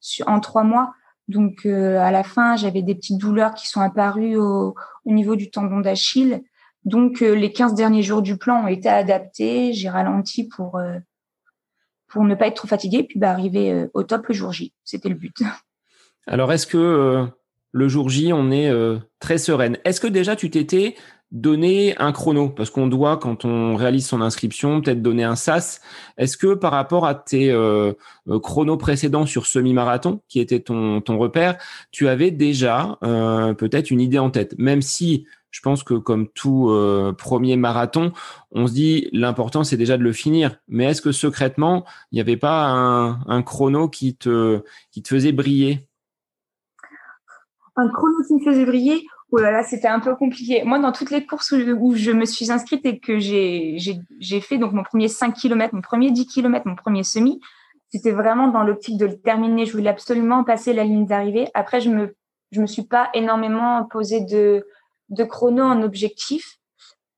[0.00, 0.94] sur en trois mois.
[1.28, 5.50] Donc euh, à la fin, j'avais des petites douleurs qui sont apparues au, niveau du
[5.50, 6.42] tendon d'Achille.
[6.84, 9.72] Donc euh, les 15 derniers jours du plan ont été adaptés.
[9.72, 10.80] J'ai ralenti pour
[12.08, 14.72] pour ne pas être trop fatiguée, puis bah, arriver au top le jour J.
[14.84, 15.42] C'était le but.
[16.28, 17.26] Alors est-ce que
[17.72, 18.72] le jour J, on est
[19.18, 19.78] très sereine?
[19.84, 20.94] Est-ce que déjà tu t'étais
[21.32, 25.80] donner un chrono parce qu'on doit quand on réalise son inscription peut-être donner un SAS.
[26.16, 27.92] Est-ce que par rapport à tes euh,
[28.28, 31.58] euh, chronos précédents sur semi-marathon qui était ton ton repère,
[31.90, 34.54] tu avais déjà euh, peut-être une idée en tête?
[34.58, 36.70] Même si je pense que comme tout
[37.16, 38.12] premier marathon,
[38.52, 40.58] on se dit l'important c'est déjà de le finir.
[40.68, 45.08] Mais est-ce que secrètement, il n'y avait pas un, un chrono qui te qui te
[45.08, 45.88] faisait briller?
[47.76, 49.02] Un chrono qui me faisait briller?
[49.32, 50.62] Oh là c'était un peu compliqué.
[50.64, 54.72] Moi, dans toutes les courses où je, me suis inscrite et que j'ai fait donc
[54.72, 57.40] mon premier 5 km, mon premier 10 km, mon premier semi,
[57.90, 59.66] c'était vraiment dans l'optique de le terminer.
[59.66, 61.48] Je voulais absolument passer la ligne d'arrivée.
[61.54, 62.14] Après, je me
[62.52, 64.66] je me suis pas énormément posé de
[65.08, 66.58] de chrono en objectif.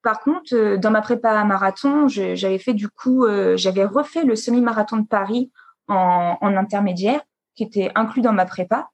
[0.03, 4.37] Par contre, euh, dans ma prépa marathon, j'avais fait du coup, euh, j'avais refait le
[4.37, 5.51] semi-marathon de Paris
[5.89, 7.21] en, en intermédiaire,
[7.55, 8.89] qui était inclus dans ma prépa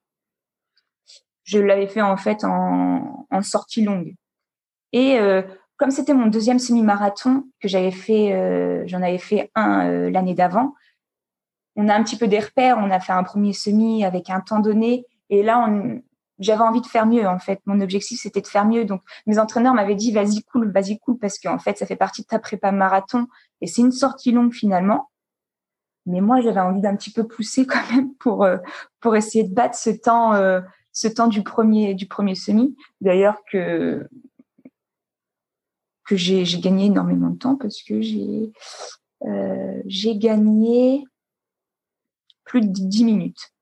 [1.45, 4.15] je l'avais fait en fait en, sortie longue.
[4.93, 5.43] Et euh,
[5.77, 10.35] comme c'était mon deuxième semi-marathon que j'avais fait, euh, j'en avais fait un euh, l'année
[10.35, 10.75] d'avant.
[11.77, 12.79] On a un petit peu des repères.
[12.79, 15.69] On a fait un premier semi avec un temps donné, et là,
[16.39, 17.61] j'avais envie de faire mieux en fait.
[17.67, 18.85] Mon objectif c'était de faire mieux.
[18.85, 22.23] Donc mes entraîneurs m'avaient dit vas-y cool, vas-y cool parce qu'en fait ça fait partie
[22.23, 23.27] de ta prépa marathon
[23.61, 25.11] et c'est une sortie longue finalement.
[26.07, 28.47] Mais moi j'avais envie d'un petit peu pousser quand même pour
[29.01, 30.33] pour essayer de battre ce temps
[30.95, 32.75] ce temps du premier du premier semi.
[33.03, 34.09] D'ailleurs que
[36.07, 38.53] que j'ai gagné énormément de temps parce que j'ai
[39.27, 39.83] euh,
[40.17, 41.05] gagné
[42.45, 43.53] plus de 10 minutes.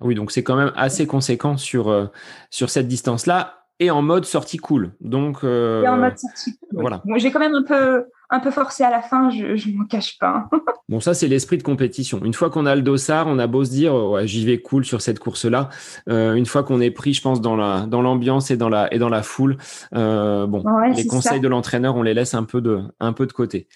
[0.00, 2.06] Oui, donc c'est quand même assez conséquent sur euh,
[2.50, 4.94] sur cette distance-là et en mode sortie cool.
[5.00, 6.80] Donc euh, et en mode sortie cool.
[6.80, 7.02] Voilà.
[7.16, 10.18] j'ai quand même un peu un peu forcé à la fin, je ne m'en cache
[10.18, 10.48] pas.
[10.88, 12.24] bon, ça, c'est l'esprit de compétition.
[12.24, 14.86] Une fois qu'on a le dossard, on a beau se dire, ouais, j'y vais cool
[14.86, 15.68] sur cette course-là.
[16.08, 18.92] Euh, une fois qu'on est pris, je pense, dans la dans l'ambiance et dans la
[18.92, 19.58] et dans la foule,
[19.94, 20.64] euh, bon,
[20.96, 23.68] les conseils de l'entraîneur, on les laisse un peu de un peu de côté.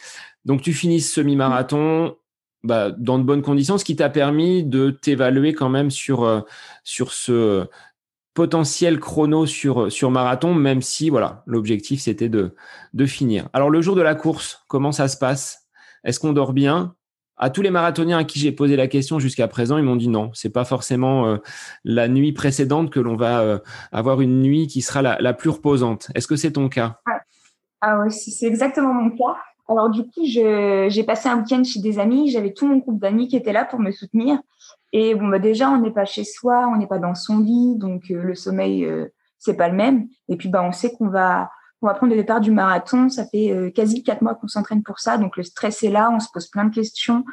[0.46, 2.16] Donc, tu finis ce semi-marathon.
[2.64, 6.40] Bah, dans de bonnes conditions, ce qui t'a permis de t'évaluer quand même sur euh,
[6.82, 7.66] sur ce
[8.36, 12.54] potentiel chrono sur, sur marathon, même si voilà, l'objectif c'était de,
[12.92, 13.48] de finir.
[13.54, 15.66] Alors le jour de la course, comment ça se passe?
[16.04, 16.94] Est-ce qu'on dort bien?
[17.38, 20.08] À tous les marathoniens à qui j'ai posé la question jusqu'à présent, ils m'ont dit
[20.08, 21.38] non, c'est pas forcément euh,
[21.84, 23.58] la nuit précédente que l'on va euh,
[23.90, 26.08] avoir une nuit qui sera la, la plus reposante.
[26.14, 27.00] Est-ce que c'est ton cas?
[27.80, 29.36] Ah oui, c'est exactement mon cas.
[29.68, 32.30] Alors du coup, j'ai passé un week-end chez des amis.
[32.30, 34.38] J'avais tout mon groupe d'amis qui était là pour me soutenir.
[34.98, 37.76] Et bon, bah déjà, on n'est pas chez soi, on n'est pas dans son lit,
[37.76, 40.08] donc euh, le sommeil, euh, c'est pas le même.
[40.30, 41.50] Et puis, bah, on sait qu'on va,
[41.82, 43.10] on va prendre le départ du marathon.
[43.10, 46.10] Ça fait euh, quasi quatre mois qu'on s'entraîne pour ça, donc le stress est là,
[46.10, 47.26] on se pose plein de questions.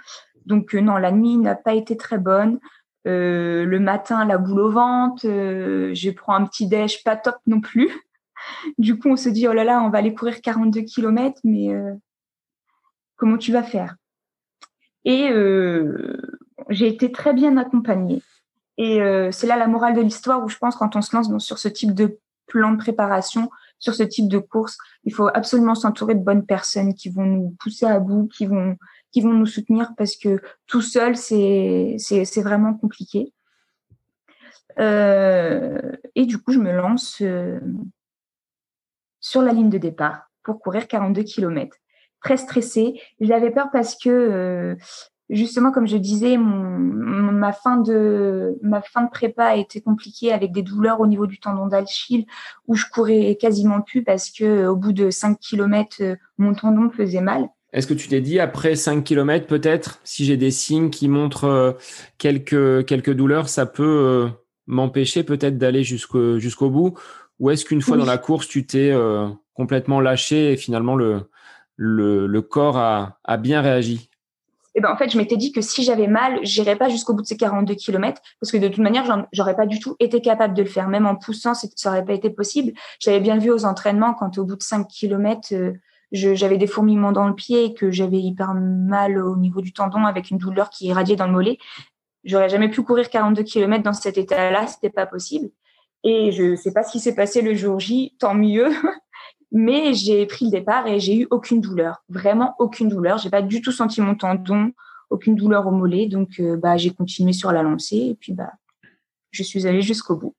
[0.45, 2.59] Donc non, la nuit n'a pas été très bonne.
[3.05, 5.21] le matin, la boule au ventre.
[5.23, 7.89] je prends un petit déj, pas top non plus.
[8.77, 11.69] Du coup, on se dit oh là là, on va aller courir 42 km, mais
[13.15, 13.95] comment tu vas faire?
[15.05, 15.29] Et
[16.69, 18.21] j'ai été très bien accompagnée.
[18.77, 21.29] Et euh, c'est là la morale de l'histoire où je pense quand on se lance
[21.43, 23.49] sur ce type de plan de préparation,
[23.79, 27.55] sur ce type de course, il faut absolument s'entourer de bonnes personnes qui vont nous
[27.59, 28.77] pousser à bout, qui vont
[29.11, 31.97] qui vont nous soutenir parce que tout seul c'est
[32.41, 33.31] vraiment compliqué.
[34.79, 37.59] Euh, et du coup, je me lance euh,
[39.19, 41.77] sur la ligne de départ pour courir 42 km.
[42.23, 42.99] Très stressée.
[43.19, 44.75] J'avais peur parce que
[45.33, 50.51] justement, comme je disais, ma fin de ma fin de prépa a été compliquée avec
[50.51, 52.25] des douleurs au niveau du tendon d'Achille
[52.67, 56.89] où je courais quasiment plus parce que au bout de 5 km, euh, mon tendon
[56.89, 57.49] faisait mal.
[57.73, 61.45] Est-ce que tu t'es dit après 5 km peut-être si j'ai des signes qui montrent
[61.45, 61.71] euh,
[62.17, 64.29] quelques quelques douleurs, ça peut euh,
[64.67, 66.93] m'empêcher peut-être d'aller jusqu'au bout?
[67.39, 68.95] Ou est-ce qu'une fois dans la course, tu t'es
[69.53, 71.23] complètement lâché et finalement le
[71.75, 74.11] le, le corps a, a bien réagi?
[74.75, 77.21] Et ben en fait, je m'étais dit que si j'avais mal, j'irais pas jusqu'au bout
[77.21, 80.55] de ces 42 km parce que de toute manière, j'aurais pas du tout été capable
[80.55, 80.87] de le faire.
[80.87, 82.73] Même en poussant, ça aurait pas été possible.
[82.99, 85.73] J'avais bien vu aux entraînements quand au bout de 5 km, euh,
[86.11, 90.05] j'avais des fourmillements dans le pied et que j'avais hyper mal au niveau du tendon
[90.05, 91.57] avec une douleur qui irradiait dans le mollet.
[92.23, 95.49] J'aurais jamais pu courir 42 km dans cet état-là, c'était pas possible.
[96.03, 98.69] Et je sais pas ce qui s'est passé le jour J, tant mieux.
[99.55, 103.19] Mais j'ai pris le départ et j'ai eu aucune douleur, vraiment aucune douleur.
[103.19, 104.71] J'ai pas du tout senti mon tendon,
[105.11, 108.51] aucune douleur au mollet, donc euh, bah j'ai continué sur la lancée et puis bah
[109.29, 110.35] je suis allée jusqu'au bout.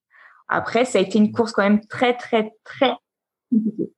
[0.48, 2.92] Après, ça a été une course quand même très très très
[3.50, 3.92] compliquée.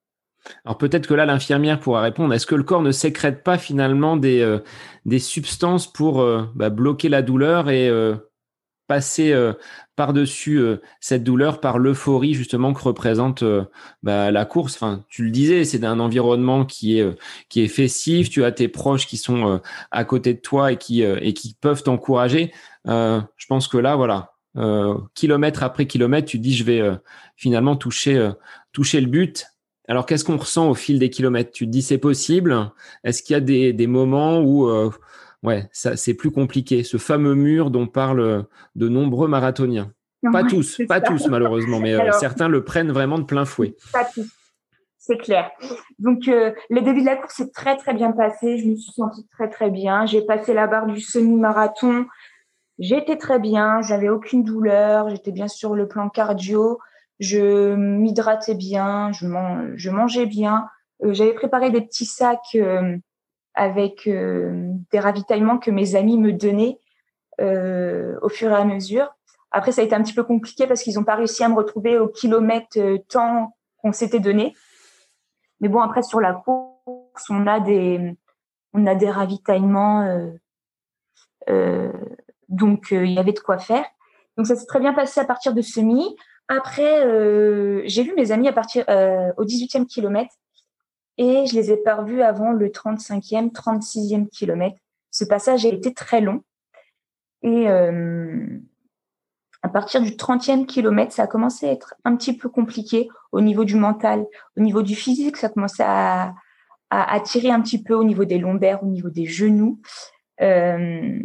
[0.67, 2.35] Alors peut-être que là, l'infirmière pourra répondre.
[2.35, 7.09] Est-ce que le corps ne sécrète pas finalement des, euh, substances pour euh, bah, bloquer
[7.09, 7.91] la douleur et
[8.87, 9.35] passer
[9.97, 13.65] par-dessus euh, cette douleur par l'euphorie justement que représente euh,
[14.03, 14.77] bah, la course.
[14.77, 18.31] Enfin, tu le disais, c'est un environnement qui est qui est festif.
[18.31, 21.83] Tu as tes proches qui sont à côté de toi et qui et qui peuvent
[21.83, 22.53] t'encourager.
[22.87, 24.33] je pense que là, voilà,
[25.15, 26.83] kilomètre après kilomètre, tu dis je vais
[27.37, 28.31] finalement toucher
[28.73, 29.47] toucher le but.
[29.89, 31.53] Alors, qu'est-ce qu'on ressent au fil des kilomètres?
[31.53, 32.73] Tu te dis c'est possible?
[33.05, 34.69] Est-ce qu'il y a des, des moments où
[35.43, 36.83] ouais, ça c'est plus compliqué.
[36.85, 39.93] Ce fameux mur dont parlent de nombreux marathoniens.
[40.33, 43.77] Pas tous, pas tous malheureusement, mais euh, certains le prennent vraiment de plein fouet.
[43.93, 44.29] Pas tous,
[44.99, 45.51] c'est clair.
[45.99, 48.59] Donc euh, le début de la course s'est très très bien passé.
[48.59, 50.07] Je me suis sentie très très bien.
[50.07, 52.07] J'ai passé la barre du semi-marathon.
[52.79, 53.83] J'étais très bien.
[53.83, 55.09] J'avais aucune douleur.
[55.11, 56.79] J'étais bien sur le plan cardio.
[57.21, 59.13] Je m'hydratais bien.
[59.13, 59.27] Je,
[59.77, 60.67] je mangeais bien.
[61.05, 62.57] Euh, j'avais préparé des petits sacs
[63.57, 66.79] avec euh, des ravitaillements que mes amis me donnaient
[67.41, 69.17] euh, au fur et à mesure.
[69.51, 71.57] Après, ça a été un petit peu compliqué parce qu'ils n'ont pas réussi à me
[71.57, 74.55] retrouver au kilomètre euh, temps qu'on s'était donné.
[75.61, 78.17] Mais bon, après sur la course, on a des
[78.75, 80.29] on a des ravitaillements,
[82.51, 83.87] donc il y avait de quoi faire.
[84.37, 86.15] Donc ça s'est très bien passé à partir de semi.
[86.49, 88.85] Après, j'ai vu mes amis à partir
[89.39, 90.35] au 18e kilomètre
[91.19, 94.77] et je les ai pas revus avant le 35e, 36e kilomètre.
[95.11, 96.43] Ce passage a été très long
[97.43, 98.47] et euh,
[99.63, 103.41] à partir du 30e kilomètre, ça a commencé à être un petit peu compliqué au
[103.41, 104.27] niveau du mental,
[104.57, 106.35] au niveau du physique, ça a commencé à,
[106.91, 109.81] à, tirer un petit peu au niveau des lombaires, au niveau des genoux.
[110.41, 111.19] Euh,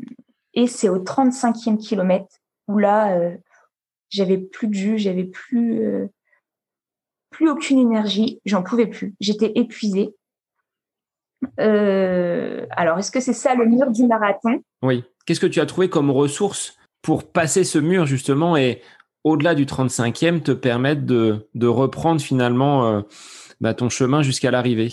[0.53, 3.37] et c'est au 35e kilomètre où là, euh,
[4.09, 6.07] j'avais plus de jus, j'avais plus, euh,
[7.41, 10.13] plus aucune énergie, j'en pouvais plus, j'étais épuisée.
[11.59, 14.61] Euh, alors, est-ce que c'est ça le mur du marathon?
[14.83, 15.03] Oui.
[15.25, 18.83] Qu'est-ce que tu as trouvé comme ressource pour passer ce mur justement et
[19.23, 23.01] au-delà du 35e te permettre de, de reprendre finalement euh,
[23.59, 24.89] bah, ton chemin jusqu'à l'arrivée?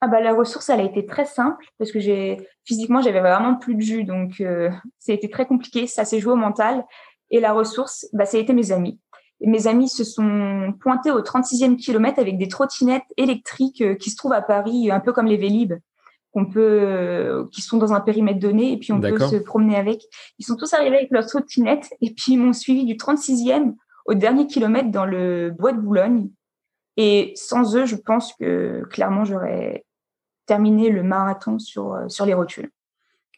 [0.00, 3.56] Ah bah, la ressource, elle a été très simple parce que j'ai physiquement, j'avais vraiment
[3.56, 5.86] plus de jus, donc euh, ça a été très compliqué.
[5.86, 6.86] Ça s'est joué au mental.
[7.30, 8.98] Et la ressource, bah, ça a été mes amis
[9.46, 14.16] mes amis se sont pointés au 36e kilomètre avec des trottinettes électriques euh, qui se
[14.16, 15.74] trouvent à Paris, un peu comme les Vélib,
[16.32, 19.76] qu'on peut, euh, qui sont dans un périmètre donné et puis on peut se promener
[19.76, 20.02] avec.
[20.38, 23.74] Ils sont tous arrivés avec leurs trottinettes et puis ils m'ont suivi du 36e
[24.06, 26.30] au dernier kilomètre dans le bois de Boulogne.
[26.96, 29.84] Et sans eux, je pense que clairement, j'aurais
[30.46, 32.70] terminé le marathon sur, euh, sur les rotules.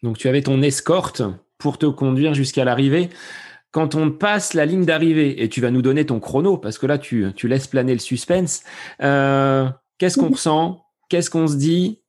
[0.03, 1.23] Donc tu avais ton escorte
[1.59, 3.09] pour te conduire jusqu'à l'arrivée
[3.73, 6.87] quand on passe la ligne d'arrivée, et tu vas nous donner ton chrono, parce que
[6.87, 8.63] là, tu, tu laisses planer le suspense,
[9.03, 10.85] euh, qu'est-ce qu'on ressent?
[11.09, 12.03] Qu'est-ce qu'on se dit?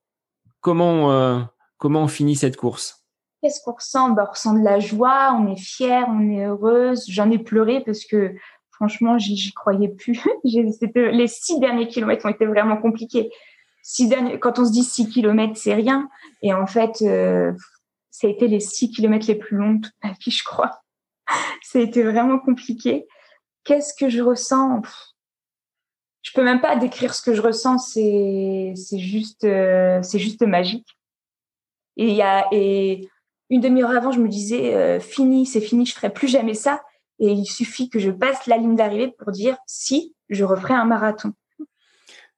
[0.59, 1.39] Comment, euh,
[1.77, 3.05] comment on finit cette course?
[3.41, 4.09] Qu'est-ce qu'on ressent?
[4.09, 7.05] Bah, On ressent de la joie, on est fier, on est heureuse.
[7.07, 8.35] J'en ai pleuré parce que
[8.71, 10.21] franchement, j'y croyais plus.
[10.43, 13.31] les six derniers kilomètres ont été vraiment compliqués.
[13.81, 16.09] Six derniers, quand on se dit six kilomètres, c'est rien.
[16.41, 17.51] Et en fait, euh,
[18.11, 20.82] ça a été les six kilomètres les plus longs de toute ma vie, je crois
[21.75, 23.07] été vraiment compliqué.
[23.63, 24.81] Qu'est-ce que je ressens?
[26.21, 27.77] Je peux même pas décrire ce que je ressens.
[27.79, 30.87] C'est juste euh, c'est juste magique.
[31.97, 33.07] Et y a et
[33.49, 36.81] une demi-heure avant, je me disais euh, fini, c'est fini, je ferai plus jamais ça.
[37.19, 40.85] Et il suffit que je passe la ligne d'arrivée pour dire si je referai un
[40.85, 41.33] marathon.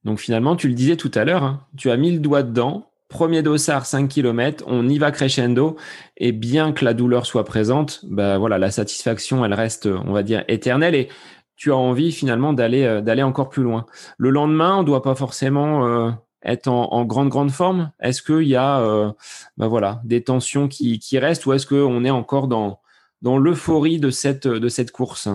[0.03, 2.91] Donc finalement, tu le disais tout à l'heure, hein, tu as mis le doigt dedans,
[3.07, 5.75] Premier dossard, 5 km, on y va crescendo.
[6.17, 10.23] Et bien que la douleur soit présente, bah voilà, la satisfaction, elle reste, on va
[10.23, 10.95] dire, éternelle.
[10.95, 11.09] Et
[11.55, 13.85] tu as envie finalement d'aller euh, d'aller encore plus loin.
[14.17, 16.11] Le lendemain, on doit pas forcément euh,
[16.43, 17.91] être en, grande grande forme.
[17.99, 19.13] Est-ce qu'il y a
[19.57, 22.79] bah voilà des tensions qui, qui restent ou est-ce qu'on est encore dans
[23.21, 25.27] dans l'euphorie de cette de cette course?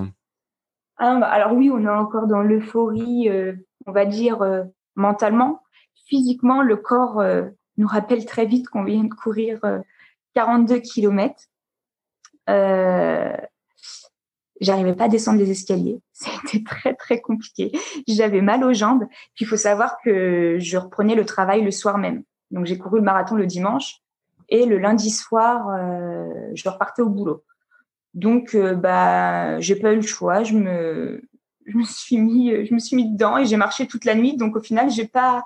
[0.98, 3.28] Ah bah, Alors oui, on est encore dans l'euphorie,
[3.86, 4.38] on va dire
[4.94, 5.62] mentalement.
[6.06, 7.22] Physiquement, le corps
[7.80, 9.60] nous rappelle très vite qu'on vient de courir
[10.34, 11.34] 42 km.
[12.48, 13.36] Euh,
[14.60, 16.00] J'arrivais pas à descendre les escaliers.
[16.12, 17.72] C'était très, très compliqué.
[18.06, 19.06] J'avais mal aux jambes.
[19.34, 22.22] Puis il faut savoir que je reprenais le travail le soir même.
[22.50, 24.00] Donc j'ai couru le marathon le dimanche
[24.48, 27.44] et le lundi soir, euh, je repartais au boulot.
[28.12, 30.42] Donc euh, bah j'ai pas eu le choix.
[30.42, 31.22] Je me
[31.66, 34.36] je me suis mis je me suis mis dedans et j'ai marché toute la nuit.
[34.36, 35.44] Donc au final j'ai pas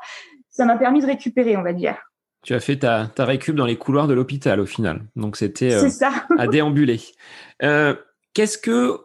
[0.49, 1.99] ça m'a permis de récupérer on va dire.
[2.45, 5.03] Tu as fait ta, ta récup dans les couloirs de l'hôpital au final.
[5.17, 5.89] Donc c'était euh,
[6.39, 7.01] à déambuler.
[7.63, 7.95] Euh,
[8.35, 8.99] Qu'est-ce que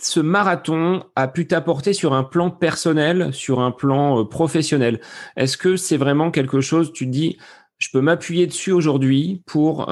[0.00, 5.00] ce marathon a pu t'apporter sur un plan personnel, sur un plan euh, professionnel?
[5.36, 7.38] Est-ce que c'est vraiment quelque chose, tu te dis,
[7.78, 9.86] je peux m'appuyer dessus aujourd'hui pour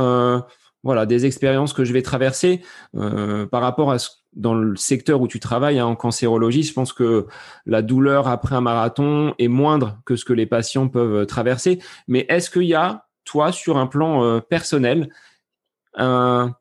[0.84, 2.62] voilà des expériences que je vais traverser
[2.92, 6.92] par rapport à ce, dans le secteur où tu travailles hein, en cancérologie, je pense
[6.92, 7.26] que
[7.66, 11.80] la douleur après un marathon est moindre que ce que les patients peuvent traverser.
[12.06, 15.10] Mais est-ce qu'il y a, toi, sur un plan personnel,
[15.94, 16.54] un,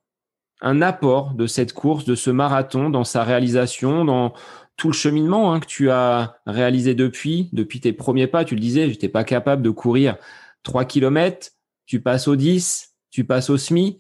[0.62, 4.34] apport de cette course, de ce marathon dans sa réalisation, dans
[4.76, 8.46] tout le cheminement hein, que tu as réalisé depuis, depuis tes premiers pas?
[8.46, 10.18] Tu le disais, je n'étais pas capable de courir
[10.64, 11.52] 3 km,
[11.86, 14.00] tu passes au 10, tu passes au semi,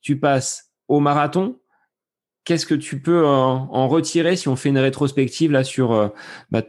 [0.00, 1.58] tu passes au marathon.
[2.48, 6.08] Qu'est-ce que tu peux en, retirer si on fait une rétrospective là sur euh,
[6.50, 6.62] bah,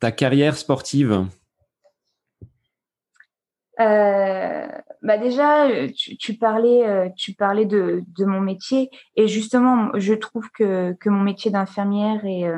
[0.00, 1.28] ta carrière sportive?
[3.78, 4.66] Euh,
[5.02, 10.96] bah déjà, tu, parlais, euh, tu parlais de, mon métier et justement, je trouve que,
[11.06, 12.50] mon métier d'infirmière et,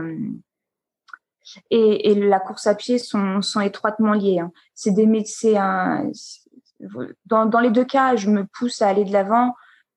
[2.14, 4.38] la course à pied sont, étroitement liés.
[4.38, 4.50] Hein.
[4.74, 5.60] C'est métiers.
[7.26, 9.54] Dans, dans les deux cas, je me pousse à aller de l'avant.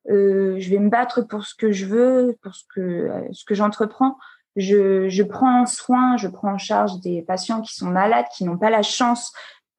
[0.10, 3.56] Euh, je vais me battre pour ce que je veux, pour ce que ce que
[3.56, 4.18] j'entreprends.
[4.56, 8.58] Je, je prends soin, je prends en charge des patients qui sont malades, qui n'ont
[8.58, 9.32] pas la chance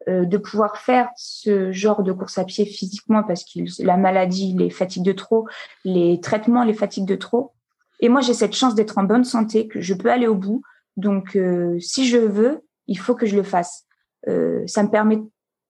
[0.09, 4.55] euh, de pouvoir faire ce genre de course à pied physiquement parce que la maladie
[4.57, 5.47] les fatigue de trop,
[5.85, 7.53] les traitements les fatiguent de trop.
[8.01, 10.63] Et moi, j'ai cette chance d'être en bonne santé, que je peux aller au bout.
[10.97, 13.85] Donc, euh, si je veux, il faut que je le fasse.
[14.27, 15.19] Euh, ça me permet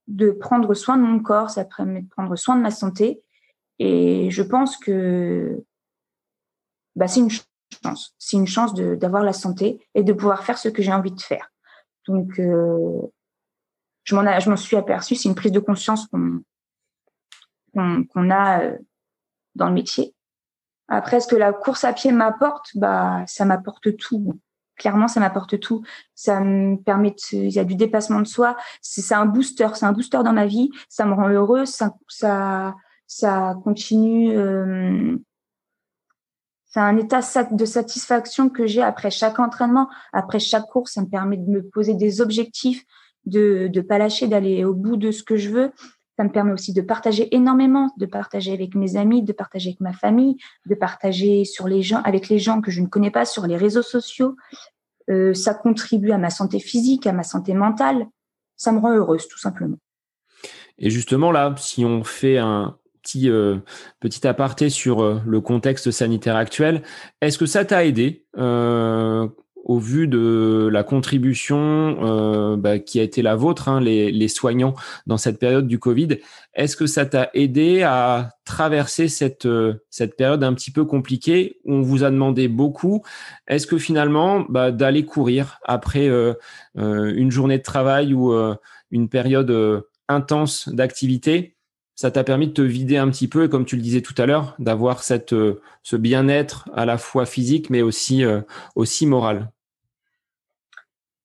[0.06, 3.20] de prendre soin de mon corps, ça permet de prendre soin de ma santé.
[3.80, 5.64] Et je pense que
[6.94, 8.14] bah, c'est une chance.
[8.18, 11.20] C'est une chance d'avoir la santé et de pouvoir faire ce que j'ai envie de
[11.20, 11.50] faire.
[12.06, 13.00] Donc, euh,
[14.04, 15.14] je m'en suis aperçue.
[15.14, 16.42] C'est une prise de conscience qu'on
[18.30, 18.78] a euh,
[19.54, 20.14] dans le métier.
[20.88, 24.38] Après, ce que la course à pied m'apporte, bah, ça m'apporte tout.
[24.76, 25.82] Clairement, ça m'apporte tout.
[26.14, 28.58] Ça me permet de, il y a du dépassement de soi.
[28.82, 30.70] C'est un booster, c'est un booster dans ma vie.
[30.90, 31.70] Ça me rend heureuse.
[32.08, 32.74] Ça,
[33.10, 34.38] ça continue.
[34.38, 35.16] Euh,
[36.66, 40.92] c'est un état de satisfaction que j'ai après chaque entraînement, après chaque course.
[40.92, 42.84] Ça me permet de me poser des objectifs,
[43.26, 45.72] de ne pas lâcher, d'aller au bout de ce que je veux.
[46.16, 49.80] Ça me permet aussi de partager énormément, de partager avec mes amis, de partager avec
[49.80, 50.36] ma famille,
[50.66, 53.56] de partager sur les gens, avec les gens que je ne connais pas sur les
[53.56, 54.36] réseaux sociaux.
[55.10, 58.06] Euh, ça contribue à ma santé physique, à ma santé mentale.
[58.56, 59.78] Ça me rend heureuse, tout simplement.
[60.78, 63.58] Et justement, là, si on fait un petit, euh,
[64.24, 66.82] aparté sur euh, le contexte sanitaire actuel,
[67.20, 68.24] est-ce que ça t'a aidé
[69.64, 74.74] au vu de la contribution euh, bah, qui a été la vôtre, hein, les, soignants,
[75.06, 76.18] dans cette période du Covid,
[76.54, 79.74] est-ce que ça t'a aidé à traverser cette, euh,
[80.16, 81.58] période un petit peu compliquée?
[81.64, 83.02] Où on vous a demandé beaucoup.
[83.46, 86.34] Est-ce que finalement, bah, d'aller courir après euh,
[86.74, 88.32] une journée de travail ou
[88.90, 91.56] une période intense d'activité,
[92.00, 94.14] ça t'a permis de te vider un petit peu et comme tu le disais tout
[94.16, 98.40] à l'heure, d'avoir cette euh, ce bien-être à la fois physique mais aussi euh,
[98.74, 99.50] aussi moral.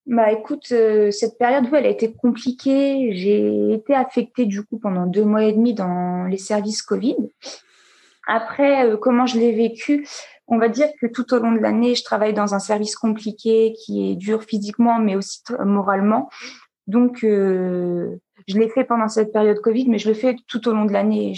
[0.05, 4.77] Bah écoute, euh, cette période où elle a été compliquée, j'ai été affectée du coup
[4.77, 7.15] pendant deux mois et demi dans les services Covid.
[8.27, 10.05] Après, comment je l'ai vécu?
[10.47, 13.71] On va dire que tout au long de l'année, je travaille dans un service compliqué
[13.79, 16.29] qui est dur physiquement mais aussi moralement.
[16.87, 17.25] Donc,
[18.47, 20.91] je l'ai fait pendant cette période Covid, mais je le fais tout au long de
[20.91, 21.33] l'année.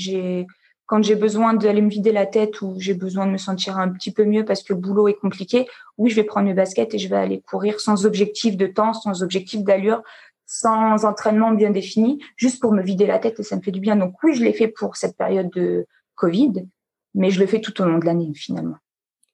[0.85, 3.89] Quand j'ai besoin d'aller me vider la tête ou j'ai besoin de me sentir un
[3.89, 6.93] petit peu mieux parce que le boulot est compliqué, oui, je vais prendre mes baskets
[6.93, 10.01] et je vais aller courir sans objectif de temps, sans objectif d'allure,
[10.45, 13.81] sans entraînement bien défini, juste pour me vider la tête et ça me fait du
[13.81, 13.97] bien.
[13.97, 15.85] Donc oui, je l'ai fait pour cette période de
[16.15, 16.65] Covid,
[17.15, 18.77] mais je le fais tout au long de l'année finalement.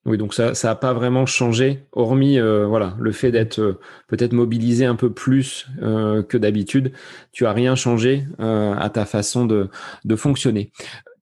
[0.06, 3.80] Oui, donc ça, ça n'a pas vraiment changé, hormis euh, voilà le fait d'être euh,
[4.06, 6.92] peut-être mobilisé un peu plus euh, que d'habitude.
[7.32, 9.70] Tu as rien changé à ta façon de,
[10.04, 10.70] de fonctionner.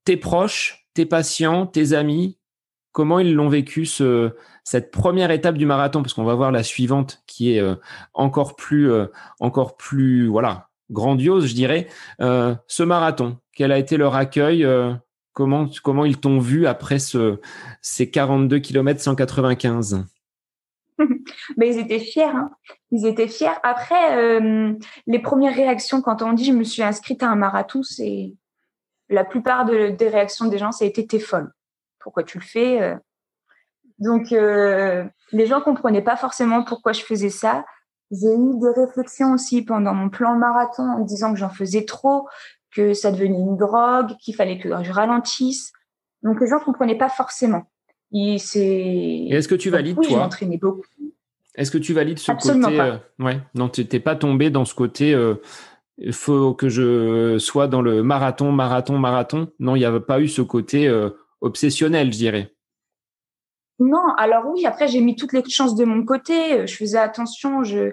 [0.04, 2.38] Tes proches, tes patients, tes amis,
[2.90, 4.32] comment ils l'ont vécu ce,
[4.64, 6.02] cette première étape du marathon?
[6.02, 7.62] Parce qu'on va voir la suivante qui est
[8.14, 8.90] encore plus,
[9.38, 11.86] encore plus, voilà, grandiose, je dirais.
[12.18, 14.66] ce marathon, quel a été leur accueil
[15.32, 17.40] Comment, ils t'ont vu après ce,
[17.80, 20.04] ces 42 km 195
[21.56, 22.24] Mais ils étaient fiers.
[22.24, 22.50] Hein.
[22.90, 23.58] Ils étaient fiers.
[23.62, 24.74] Après, euh,
[25.06, 27.80] les premières réactions quand on dit je me suis inscrite à un marathon,
[29.08, 31.52] la plupart des réactions des gens, été t'es folle.
[31.98, 32.96] Pourquoi tu le fais euh?
[33.98, 37.64] Donc, euh, les gens comprenaient pas forcément pourquoi je faisais ça.
[38.10, 42.28] J'ai eu des réflexions aussi pendant mon plan marathon en disant que j'en faisais trop,
[42.74, 45.72] que ça devenait une drogue, qu'il fallait que je ralentisse.
[46.22, 47.64] Donc les gens comprenaient pas forcément.
[48.12, 50.28] Est-ce que tu valides oui, toi
[50.60, 50.82] beaucoup.
[51.54, 52.88] Est-ce que tu valides ce Absolument côté pas.
[52.88, 55.14] Euh, ouais, non, tu n'es pas tombé dans ce côté.
[55.14, 55.34] Euh,
[55.98, 59.48] il faut que je sois dans le marathon, marathon, marathon?
[59.58, 61.10] Non, il n'y avait pas eu ce côté euh,
[61.40, 62.54] obsessionnel, je dirais.
[63.78, 66.66] Non, alors oui, après j'ai mis toutes les chances de mon côté.
[66.66, 67.64] Je faisais attention.
[67.64, 67.92] Je,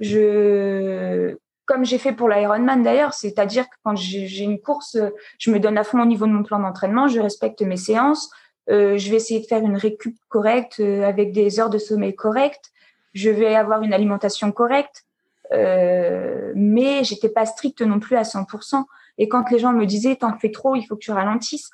[0.00, 1.36] je,
[1.70, 4.98] comme j'ai fait pour l'Ironman d'ailleurs, c'est-à-dire que quand j'ai une course,
[5.38, 8.28] je me donne à fond au niveau de mon plan d'entraînement, je respecte mes séances,
[8.70, 12.16] euh, je vais essayer de faire une récup correcte euh, avec des heures de sommeil
[12.16, 12.72] correctes,
[13.12, 15.04] je vais avoir une alimentation correcte,
[15.52, 18.82] euh, mais j'étais pas stricte non plus à 100%.
[19.18, 21.70] Et quand les gens me disaient t'en fais trop, il faut que tu ralentisses.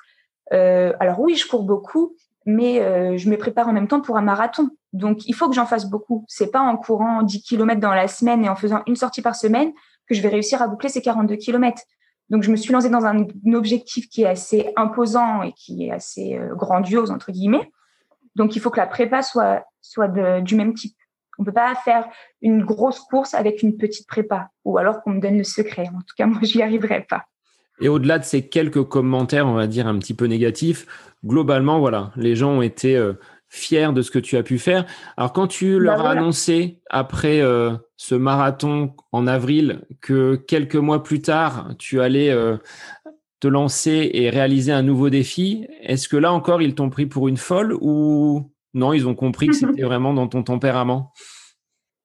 [0.53, 2.15] Euh, alors oui, je cours beaucoup,
[2.47, 4.69] mais euh, je me prépare en même temps pour un marathon.
[4.93, 6.23] Donc, il faut que j'en fasse beaucoup.
[6.29, 9.35] C'est pas en courant 10 km dans la semaine et en faisant une sortie par
[9.35, 9.73] semaine
[10.07, 11.81] que je vais réussir à boucler ces 42 km.
[12.29, 15.91] Donc, je me suis lancée dans un, objectif qui est assez imposant et qui est
[15.91, 17.69] assez euh, grandiose, entre guillemets.
[18.35, 20.07] Donc, il faut que la prépa soit, soit
[20.39, 20.95] du même type.
[21.39, 22.07] On peut pas faire
[22.41, 25.89] une grosse course avec une petite prépa ou alors qu'on me donne le secret.
[25.93, 27.25] En tout cas, moi, j'y arriverai pas.
[27.79, 30.87] Et au-delà de ces quelques commentaires, on va dire un petit peu négatifs,
[31.25, 33.13] globalement, voilà, les gens ont été euh,
[33.49, 34.85] fiers de ce que tu as pu faire.
[35.15, 40.75] Alors, quand tu bah leur as annoncé après euh, ce marathon en avril que quelques
[40.75, 42.57] mois plus tard, tu allais euh,
[43.39, 47.27] te lancer et réaliser un nouveau défi, est-ce que là encore, ils t'ont pris pour
[47.27, 51.13] une folle ou non, ils ont compris que c'était vraiment dans ton tempérament?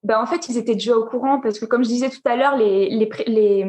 [0.02, 2.36] Ben, en fait, ils étaient déjà au courant parce que, comme je disais tout à
[2.36, 3.66] l'heure, les, les, les,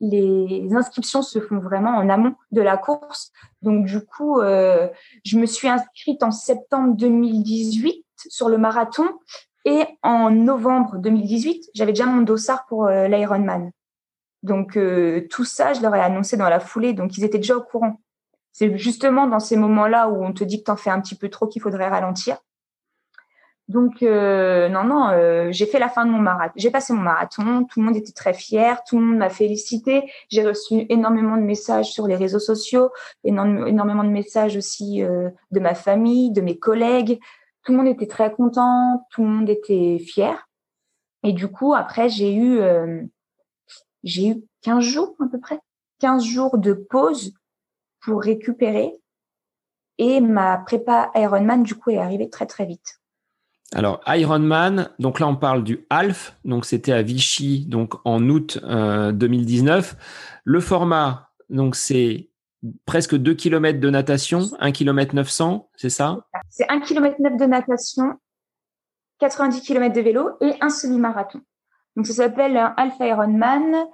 [0.00, 3.32] les inscriptions se font vraiment en amont de la course.
[3.62, 4.88] Donc du coup, euh,
[5.24, 9.08] je me suis inscrite en septembre 2018 sur le marathon
[9.64, 13.72] et en novembre 2018, j'avais déjà mon dossard pour euh, l'Ironman.
[14.42, 17.56] Donc euh, tout ça, je leur ai annoncé dans la foulée, donc ils étaient déjà
[17.56, 18.00] au courant.
[18.52, 21.28] C'est justement dans ces moments-là où on te dit que t'en fais un petit peu
[21.28, 22.38] trop qu'il faudrait ralentir.
[23.68, 26.52] Donc euh, non non, euh, j'ai fait la fin de mon marathon.
[26.56, 27.64] J'ai passé mon marathon.
[27.64, 28.82] Tout le monde était très fier.
[28.84, 30.08] Tout le monde m'a félicité.
[30.28, 32.90] J'ai reçu énormément de messages sur les réseaux sociaux,
[33.24, 37.18] énormément de messages aussi euh, de ma famille, de mes collègues.
[37.64, 39.04] Tout le monde était très content.
[39.10, 40.46] Tout le monde était fier.
[41.24, 42.60] Et du coup après j'ai eu
[44.04, 45.58] j'ai eu 15 jours à peu près,
[45.98, 47.34] 15 jours de pause
[48.00, 48.92] pour récupérer.
[49.98, 53.00] Et ma prépa Ironman du coup est arrivée très très vite.
[53.74, 58.60] Alors Ironman, donc là on parle du half, donc c'était à Vichy, donc en août
[58.62, 59.92] 2019.
[59.92, 59.96] Euh,
[60.44, 62.30] Le format, donc c'est
[62.84, 66.18] presque 2 km de natation, 1 km 900, c'est ça?
[66.48, 68.14] C'est 1 km 9 de natation,
[69.18, 71.40] 90 km de vélo et un semi-marathon.
[71.96, 73.86] Donc ça s'appelle un half Ironman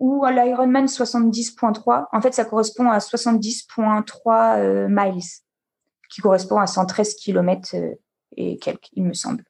[0.00, 2.06] ou l'Ironman 70.3.
[2.12, 5.22] En fait, ça correspond à 70.3 euh, miles,
[6.10, 7.76] qui correspond à 113 km
[8.36, 9.44] et quelques, il me semble.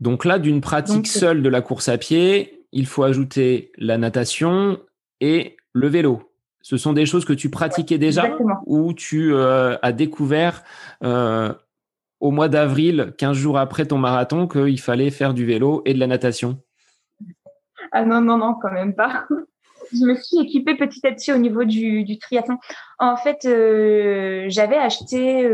[0.00, 4.78] Donc là, d'une pratique seule de la course à pied, il faut ajouter la natation
[5.20, 6.32] et le vélo.
[6.60, 8.36] Ce sont des choses que tu pratiquais déjà
[8.66, 10.64] ou tu euh, as découvert
[11.04, 11.52] euh,
[12.20, 16.00] au mois d'avril, 15 jours après ton marathon, qu'il fallait faire du vélo et de
[16.00, 16.58] la natation?
[17.92, 19.26] Ah non, non, non, quand même pas.
[19.92, 22.58] Je me suis équipée petit à petit au niveau du, triathlon.
[22.98, 25.48] En fait, euh, j'avais acheté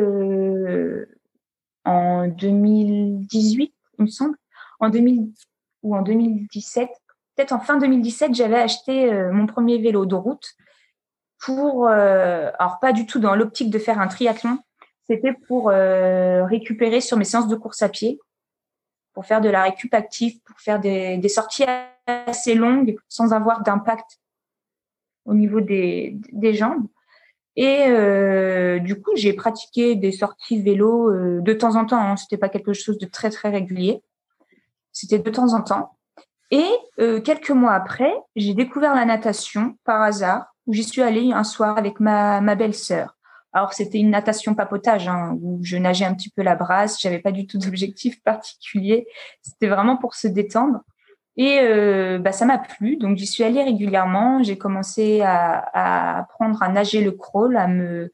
[1.85, 4.37] en 2018, il me semble,
[4.81, 5.33] en 2000
[5.83, 6.89] ou en 2017,
[7.35, 10.55] peut-être en fin 2017, j'avais acheté euh, mon premier vélo de route
[11.39, 14.59] pour, euh, alors pas du tout dans l'optique de faire un triathlon,
[15.09, 18.21] c'était pour euh, récupérer sur mes séances de course à pied,
[19.13, 21.65] pour faire de la récup active, pour faire des, sorties
[22.07, 24.21] assez longues sans avoir d'impact
[25.25, 26.87] au niveau des jambes.
[27.57, 32.01] Et euh, du coup, j'ai pratiqué des sorties vélo euh, de temps en temps.
[32.01, 32.17] Hein.
[32.17, 34.03] C'était pas quelque chose de très très régulier.
[34.93, 35.97] C'était de temps en temps.
[36.51, 41.33] Et euh, quelques mois après, j'ai découvert la natation par hasard, où j'y suis allée
[41.33, 43.17] un soir avec ma, ma belle-sœur.
[43.55, 47.01] Alors c'était une natation papotage, hein, où je nageais un petit peu la brasse.
[47.01, 49.07] J'avais pas du tout d'objectif particulier.
[49.43, 50.81] C'était vraiment pour se détendre.
[51.37, 54.43] Et euh, bah, ça m'a plu, donc j'y suis allée régulièrement.
[54.43, 58.11] J'ai commencé à, à, apprendre à nager le crawl, à me,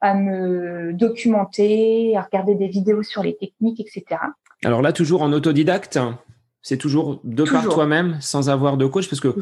[0.00, 4.20] à me documenter, à regarder des vidéos sur les techniques, etc.
[4.64, 5.98] Alors là, toujours en autodidacte,
[6.60, 9.34] c'est toujours de par toi-même, sans avoir de coach, parce que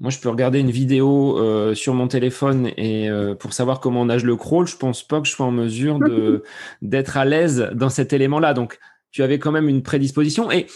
[0.00, 4.00] moi, je peux regarder une vidéo euh, sur mon téléphone et euh, pour savoir comment
[4.00, 6.42] on nage le crawl, je pense pas que je sois en mesure de
[6.82, 8.54] d'être à l'aise dans cet élément-là.
[8.54, 8.78] Donc,
[9.12, 10.50] tu avais quand même une prédisposition.
[10.50, 10.66] Et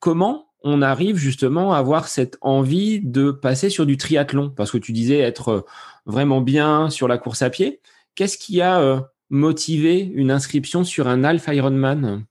[0.00, 4.78] comment on arrive justement à avoir cette envie de passer sur du triathlon Parce que
[4.78, 5.60] tu disais être euh,
[6.04, 7.80] vraiment bien sur la course à pied.
[8.14, 12.24] Qu'est-ce qui a motivé une inscription sur un Alpha Ironman?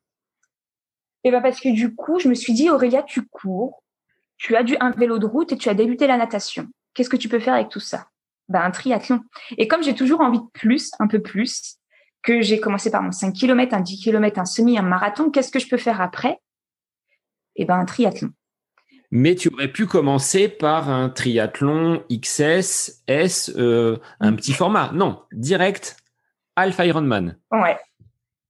[1.24, 3.84] Eh ben parce que du coup, je me suis dit, Aurélia, tu cours,
[4.38, 6.68] tu as du, un vélo de route et tu as débuté la natation.
[6.94, 8.08] Qu'est-ce que tu peux faire avec tout ça?
[8.48, 9.22] Ben, Un triathlon.
[9.58, 11.78] Et comme j'ai toujours envie de plus, un peu plus,
[12.22, 15.52] que j'ai commencé par mon 5 km, un 10 km, un semi, un marathon, qu'est-ce
[15.52, 16.40] que je peux faire après?
[17.56, 18.30] Eh ben un triathlon.
[19.12, 24.92] Mais tu aurais pu commencer par un triathlon XS, S, euh, un petit format.
[24.94, 25.98] Non, direct,
[26.56, 27.38] Alpha Ironman.
[27.52, 27.78] Ouais.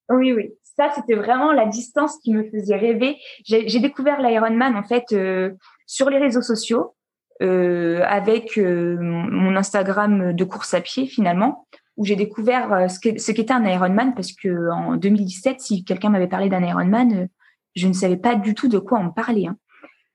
[0.10, 3.18] Oui, oui ça, c'était vraiment la distance qui me faisait rêver.
[3.46, 5.52] J'ai découvert l'Ironman en fait euh,
[5.88, 6.96] sur les réseaux sociaux
[7.42, 11.66] euh, avec mon Instagram de course à pied finalement,
[11.98, 16.50] où j'ai découvert ce qu'était un Ironman parce que en 2017, si quelqu'un m'avait parlé
[16.50, 17.30] d'un Ironman,
[17.76, 19.48] je ne savais pas du tout de quoi on parlait.
[19.48, 19.58] Hein.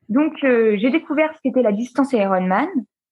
[0.09, 2.69] Donc j'ai découvert ce qu'était la distance Ironman,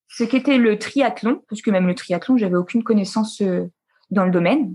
[0.08, 3.42] ce qu'était le triathlon, parce que même le triathlon, j'avais aucune connaissance
[4.10, 4.74] dans le domaine.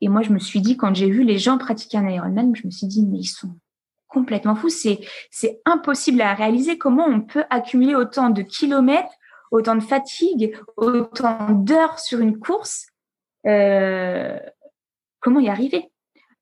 [0.00, 2.66] Et moi, je me suis dit, quand j'ai vu les gens pratiquer un Ironman, je
[2.66, 3.56] me suis dit, mais ils sont
[4.06, 4.68] complètement fous.
[4.68, 5.00] C'est,
[5.30, 6.78] c'est impossible à réaliser.
[6.78, 9.12] Comment on peut accumuler autant de kilomètres,
[9.50, 12.86] autant de fatigue, autant d'heures sur une course
[13.46, 14.38] euh,
[15.20, 15.90] Comment y arriver?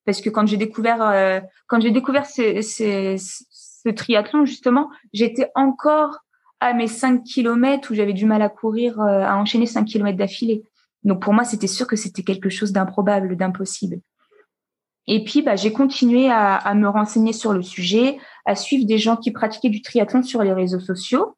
[0.07, 6.21] Parce que quand j'ai découvert, euh, quand j'ai découvert ce, triathlon, justement, j'étais encore
[6.61, 10.17] à mes 5 kilomètres où j'avais du mal à courir, euh, à enchaîner 5 kilomètres
[10.17, 10.63] d'affilée.
[11.03, 14.01] Donc pour moi, c'était sûr que c'était quelque chose d'improbable, d'impossible.
[15.09, 19.17] Et puis, bah, j'ai continué à, me renseigner sur le sujet, à suivre des gens
[19.17, 21.37] qui pratiquaient du triathlon sur les réseaux sociaux.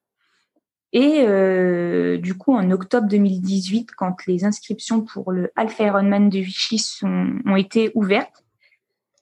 [0.93, 6.39] Et euh, du coup, en octobre 2018, quand les inscriptions pour le Alpha Ironman de
[6.39, 8.43] Vichy ont été ouvertes,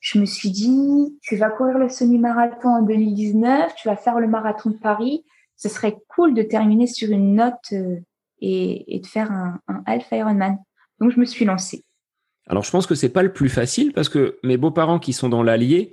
[0.07, 4.28] je me suis dit, tu vas courir le semi-marathon en 2019, tu vas faire le
[4.28, 5.24] marathon de Paris.
[5.57, 7.96] Ce serait cool de terminer sur une note euh,
[8.40, 10.59] et, de faire un, un Alpha Ironman.
[11.00, 11.84] Donc, je me suis lancée.
[12.46, 15.28] Alors, je pense que c'est pas le plus facile parce que mes beaux-parents qui sont
[15.28, 15.90] dans l'Allier,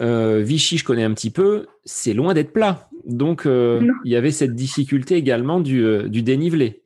[0.00, 2.88] euh, Vichy, je connais un petit peu, c'est loin d'être plat.
[3.06, 6.84] Donc, euh, il y avait cette difficulté également du, euh, du dénivelé.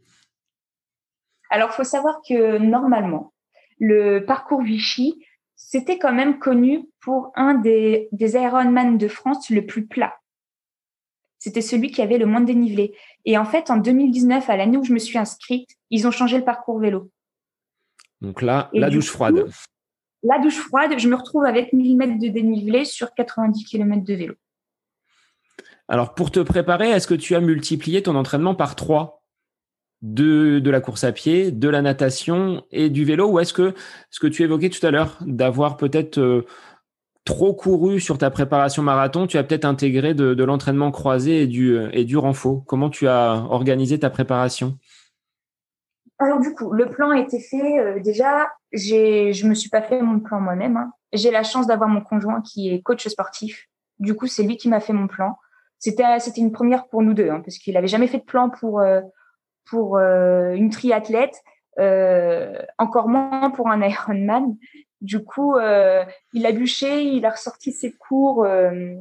[1.50, 3.34] Alors, il faut savoir que normalement,
[3.78, 5.22] le parcours Vichy,
[5.72, 10.14] c'était quand même connu pour un des, des Ironman de France le plus plat.
[11.38, 12.94] C'était celui qui avait le moins de dénivelé.
[13.24, 16.36] Et en fait, en 2019, à l'année où je me suis inscrite, ils ont changé
[16.36, 17.10] le parcours vélo.
[18.20, 19.46] Donc là, la douche froide.
[20.22, 24.14] La douche froide, je me retrouve avec 1000 mètres de dénivelé sur 90 km de
[24.14, 24.34] vélo.
[25.88, 29.21] Alors, pour te préparer, est-ce que tu as multiplié ton entraînement par trois?
[30.02, 33.74] De, de la course à pied, de la natation et du vélo Ou est-ce que
[34.10, 36.44] ce que tu évoquais tout à l'heure, d'avoir peut-être euh,
[37.24, 41.78] trop couru sur ta préparation marathon, tu as peut-être intégré de, l'entraînement croisé et du,
[41.92, 42.64] et du renfort.
[42.66, 44.76] Comment tu as organisé ta préparation?
[46.18, 47.78] Alors du coup, le plan a été fait.
[47.78, 50.76] Euh, déjà, j'ai, je me suis pas fait mon plan moi-même.
[50.76, 50.92] Hein.
[51.12, 53.68] J'ai la chance d'avoir mon conjoint qui est coach sportif.
[53.98, 55.36] Du coup, c'est lui qui m'a fait mon plan.
[55.78, 58.50] C'était, c'était une première pour nous deux, hein, parce qu'il avait jamais fait de plan
[58.50, 59.00] pour euh,
[59.64, 61.42] pour euh, une triathlète,
[62.78, 64.56] encore moins pour un Ironman.
[65.02, 68.94] Du coup, euh, il a bûché, il a ressorti ses cours euh,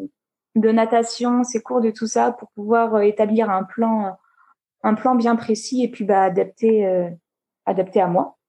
[0.56, 4.18] de natation, ses cours de tout ça pour pouvoir euh, établir un plan,
[4.82, 7.08] un plan bien précis et puis bah, adapté,
[7.68, 8.40] adapté à moi.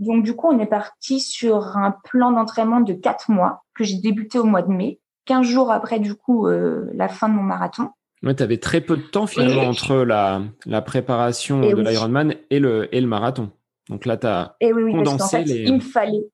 [0.00, 4.00] Donc du coup, on est parti sur un plan d'entraînement de quatre mois que j'ai
[4.00, 7.90] débuté au mois de mai, 15 jours après du coup la fin de mon marathon.
[8.24, 12.58] Ouais, tu avais très peu de temps finalement entre la, la préparation de l'Ironman et
[12.58, 13.50] le, et le marathon.
[13.90, 15.64] Donc là, tu as condensé les...
[15.64, 16.24] Il me fallait,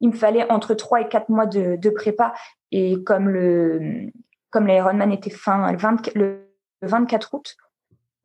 [0.00, 2.34] il me fallait entre trois et quatre mois de, de prépa.
[2.70, 4.10] Et comme le
[4.50, 5.72] comme l'Ironman était fin
[6.14, 6.46] le,
[6.82, 7.56] 24 août,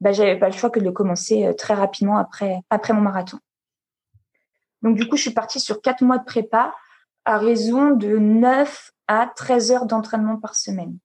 [0.01, 3.01] bah, j'avais pas le choix que de le commencer euh, très rapidement après après mon
[3.01, 3.39] marathon.
[4.81, 6.73] Donc du coup, je suis partie sur quatre mois de prépa
[7.25, 10.97] à raison de 9 à 13 heures d'entraînement par semaine.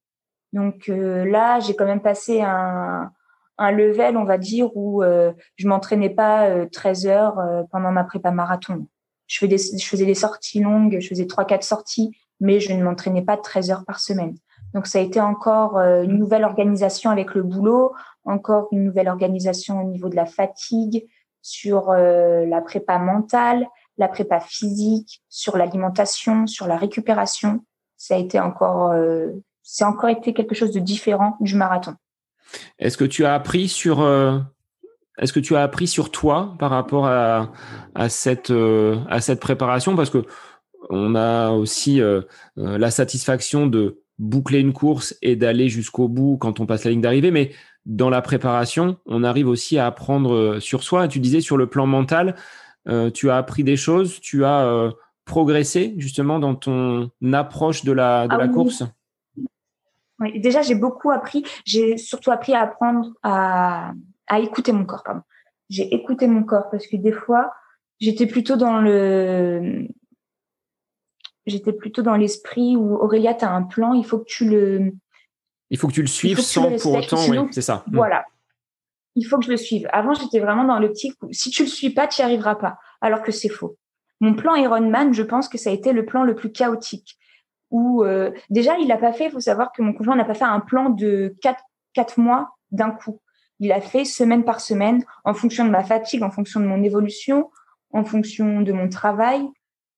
[0.53, 3.11] Donc euh, là, j'ai quand même passé un,
[3.59, 7.39] un level, on va dire, où euh, je m'entraînais pas 13 heures
[7.71, 8.87] pendant ma prépa marathon
[9.27, 12.83] je, des, je faisais des sorties longues, je faisais trois, quatre sorties, mais je ne
[12.83, 14.35] m'entraînais pas 13 heures par semaine.
[14.75, 17.93] Donc ça a été encore une nouvelle organisation avec le boulot,
[18.25, 21.07] encore une nouvelle organisation au niveau de la fatigue,
[21.43, 23.69] sur la prépa mentale,
[24.01, 27.61] la prépa physique, sur l'alimentation, sur la récupération.
[27.99, 29.33] Ça a été encore, euh,
[29.71, 31.95] c'est encore été quelque chose de différent du marathon.
[32.79, 34.39] Est-ce que tu as appris sur, euh,
[35.19, 37.53] est-ce que tu as appris sur toi par rapport à,
[37.95, 39.95] à cette, euh, à cette préparation?
[39.95, 40.25] Parce que
[40.89, 42.01] on a aussi
[42.57, 47.01] la satisfaction de boucler une course et d'aller jusqu'au bout quand on passe la ligne
[47.01, 47.53] d'arrivée, mais
[47.87, 51.07] dans la préparation, on arrive aussi à apprendre sur soi.
[51.07, 52.35] Tu disais sur le plan mental,
[52.89, 54.91] euh, tu as appris des choses, tu as euh,
[55.25, 58.85] progressé justement dans ton approche de la, de ah la course?
[60.21, 61.45] Oui, déjà j'ai beaucoup appris.
[61.65, 63.93] J'ai surtout appris à apprendre à,
[64.27, 65.03] à écouter mon corps.
[65.03, 65.23] Pardon.
[65.69, 67.53] J'ai écouté mon corps parce que des fois
[67.99, 69.87] j'étais plutôt dans le
[71.47, 74.93] j'étais plutôt dans l'esprit où Aurélia, tu as un plan, il faut que tu le
[75.71, 77.85] il faut que tu le suives sans pour autant, oui, c'est ça.
[77.87, 77.97] Mm.
[77.97, 78.25] Voilà
[79.17, 79.89] il faut que je le suive.
[79.93, 82.79] Avant, j'étais vraiment dans l'optique où si tu le suis pas, tu n'y arriveras pas.
[83.01, 83.77] Alors que c'est faux.
[84.21, 87.17] Mon plan Ironman, je pense que ça a été le plan le plus chaotique.
[87.71, 89.27] Où euh, déjà, il n'a pas fait.
[89.27, 91.63] Il faut savoir que mon conjoint n'a pas fait un plan de quatre
[91.93, 93.21] quatre mois d'un coup.
[93.59, 96.83] Il a fait semaine par semaine, en fonction de ma fatigue, en fonction de mon
[96.83, 97.51] évolution,
[97.93, 99.43] en fonction de mon travail,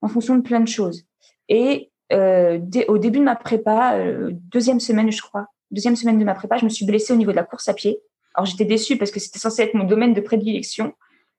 [0.01, 1.05] en fonction de plein de choses.
[1.49, 2.59] Et euh,
[2.89, 6.57] au début de ma prépa, euh, deuxième semaine, je crois, deuxième semaine de ma prépa,
[6.57, 8.01] je me suis blessée au niveau de la course à pied.
[8.35, 10.95] Alors j'étais déçue parce que c'était censé être mon domaine de prédilection.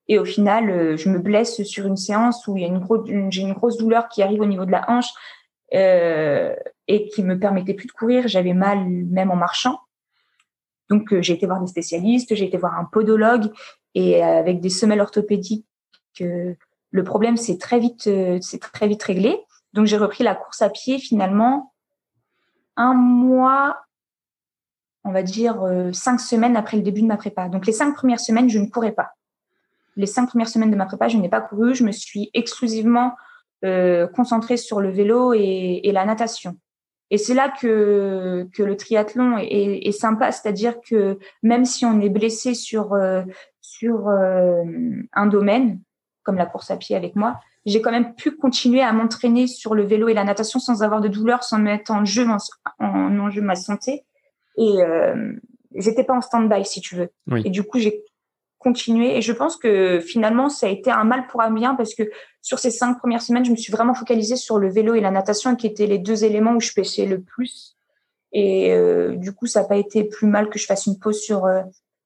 [0.07, 3.31] Et au final, euh, je me blesse sur une séance où il y a une
[3.31, 5.09] j'ai une grosse douleur qui arrive au niveau de la hanche
[5.73, 6.55] euh,
[6.87, 8.27] et qui me permettait plus de courir.
[8.27, 9.79] J'avais mal même en marchant.
[10.89, 13.51] Donc euh, j'ai été voir des spécialistes, j'ai été voir un podologue
[13.95, 15.65] et euh, avec des semelles orthopédiques,
[16.19, 18.09] le problème c'est très vite,
[18.41, 19.39] c'est très vite réglé.
[19.73, 21.73] Donc j'ai repris la course à pied finalement
[22.75, 23.79] un mois
[25.05, 25.61] on va dire,
[25.91, 27.49] cinq semaines après le début de ma prépa.
[27.49, 29.11] Donc, les cinq premières semaines, je ne courais pas.
[29.97, 31.75] Les cinq premières semaines de ma prépa, je n'ai pas couru.
[31.75, 33.13] Je me suis exclusivement
[33.63, 36.57] euh, concentrée sur le vélo et, la natation.
[37.09, 42.09] Et c'est là que, que le triathlon est, sympa, c'est-à-dire que même si on est
[42.09, 43.21] blessé sur, euh,
[43.61, 45.79] sur un domaine,
[46.23, 49.75] comme la course à pied avec moi, j'ai quand même pu continuer à m'entraîner sur
[49.75, 52.27] le vélo et la natation sans avoir de douleur, sans mettre en jeu,
[52.79, 52.87] en,
[53.19, 54.05] en jeu ma santé.
[54.57, 55.33] Et euh,
[55.75, 57.09] j'étais pas en stand-by, si tu veux.
[57.45, 58.03] Et du coup, j'ai
[58.57, 59.17] continué.
[59.17, 62.03] Et je pense que finalement, ça a été un mal pour un bien parce que
[62.43, 65.09] sur ces cinq premières semaines, je me suis vraiment focalisée sur le vélo et la
[65.09, 67.75] natation, qui étaient les deux éléments où je pêchais le plus.
[68.33, 71.19] Et euh, du coup, ça n'a pas été plus mal que je fasse une pause
[71.19, 71.61] sur, euh,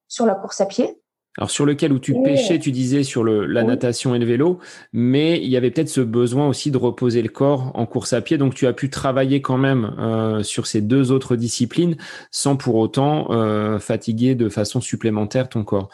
[0.07, 0.95] sur la course à pied.
[1.37, 4.57] Alors sur lequel où tu pêchais, tu disais sur le, la natation et le vélo,
[4.91, 8.21] mais il y avait peut-être ce besoin aussi de reposer le corps en course à
[8.21, 8.39] pied.
[8.39, 11.95] Donc tu as pu travailler quand même euh, sur ces deux autres disciplines
[12.31, 15.89] sans pour autant euh, fatiguer de façon supplémentaire ton corps.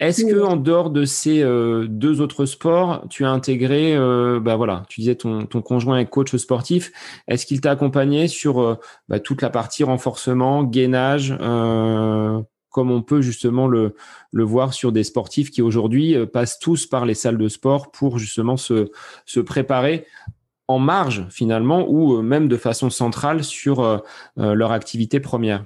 [0.00, 3.96] Est-ce que en dehors de ces euh, deux autres sports, tu as intégré,
[4.40, 6.92] bah voilà, tu disais ton, ton conjoint est coach sportif.
[7.26, 8.78] Est-ce qu'il t'a accompagné sur
[9.08, 11.36] bah, toute la partie renforcement, gainage?
[12.70, 13.94] comme on peut justement le,
[14.32, 17.90] le voir sur des sportifs qui aujourd'hui euh, passent tous par les salles de sport
[17.90, 18.90] pour justement se,
[19.26, 20.06] se préparer
[20.66, 23.98] en marge finalement ou euh, même de façon centrale sur euh,
[24.36, 25.64] leur activité première?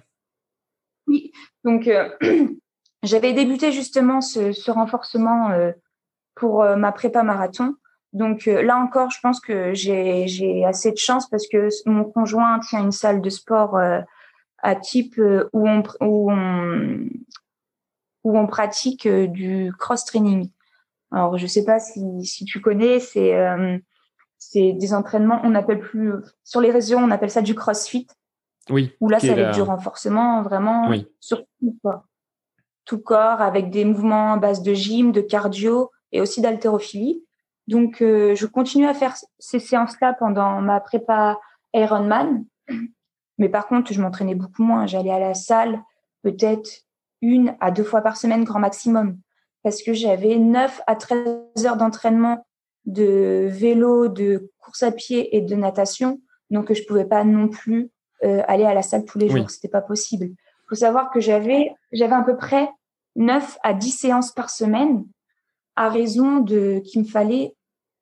[1.07, 1.33] Oui,
[1.64, 1.91] donc
[3.03, 5.50] j'avais débuté justement ce, ce renforcement
[6.34, 7.74] pour ma prépa marathon.
[8.12, 12.80] Donc là encore, je pense que j'ai assez de chance parce que mon conjoint tient
[12.80, 13.78] une salle de sport
[14.62, 17.09] à type euh, où on, où on,
[18.24, 20.50] où on pratique euh, du cross-training.
[21.11, 23.76] Alors, je sais pas si, si tu connais, c'est euh,
[24.55, 28.07] des entraînements, on appelle plus sur les réseaux, on appelle ça du crossfit.
[28.70, 28.92] Oui.
[29.00, 30.90] Où là, ça va être du renforcement vraiment
[31.20, 31.76] sur tout.
[32.85, 37.24] Tout corps avec des mouvements à base de gym, de cardio et aussi d'haltérophilie.
[37.68, 41.39] Donc, je continue à faire ces séances-là pendant ma prépa
[41.74, 42.45] Ironman.
[43.39, 44.87] Mais par contre, je m'entraînais beaucoup moins.
[44.87, 45.83] J'allais à la salle
[46.22, 46.70] peut-être
[47.20, 49.18] une à deux fois par semaine, grand maximum,
[49.62, 52.47] parce que j'avais 9 à 13 heures d'entraînement
[52.85, 56.20] de vélo, de course à pied et de natation.
[56.51, 57.91] Donc, je pouvais pas non plus
[58.24, 59.51] euh, aller à la salle tous les jours.
[59.51, 60.30] C'était pas possible.
[60.73, 62.66] Faut savoir que j'avais, j'avais à peu près
[63.16, 65.05] 9 à 10 séances par semaine
[65.77, 67.55] à raison de qu'il me fallait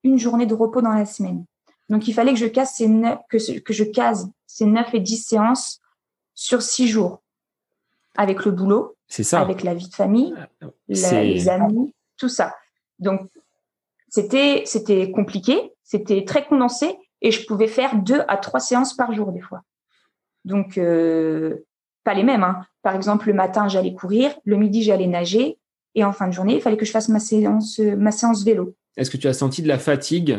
[0.04, 1.44] une journée de repos dans la semaine.
[1.88, 5.00] Donc, il fallait que je casse ces neuf, que, que je case ces 9 et
[5.00, 5.80] 10 séances
[6.36, 7.24] sur 6 jours
[8.16, 9.40] avec le boulot, c'est ça.
[9.40, 10.32] avec la vie de famille,
[10.86, 12.54] les amis, tout ça.
[13.00, 13.32] Donc,
[14.08, 19.12] c'était, c'était compliqué, c'était très condensé et je pouvais faire deux à trois séances par
[19.12, 19.64] jour des fois.
[20.44, 20.78] Donc,
[22.04, 22.44] pas les mêmes.
[22.44, 22.64] Hein.
[22.82, 25.58] Par exemple, le matin, j'allais courir, le midi, j'allais nager,
[25.94, 28.74] et en fin de journée, il fallait que je fasse ma séance, ma séance vélo.
[28.96, 30.38] Est-ce que tu as senti de la fatigue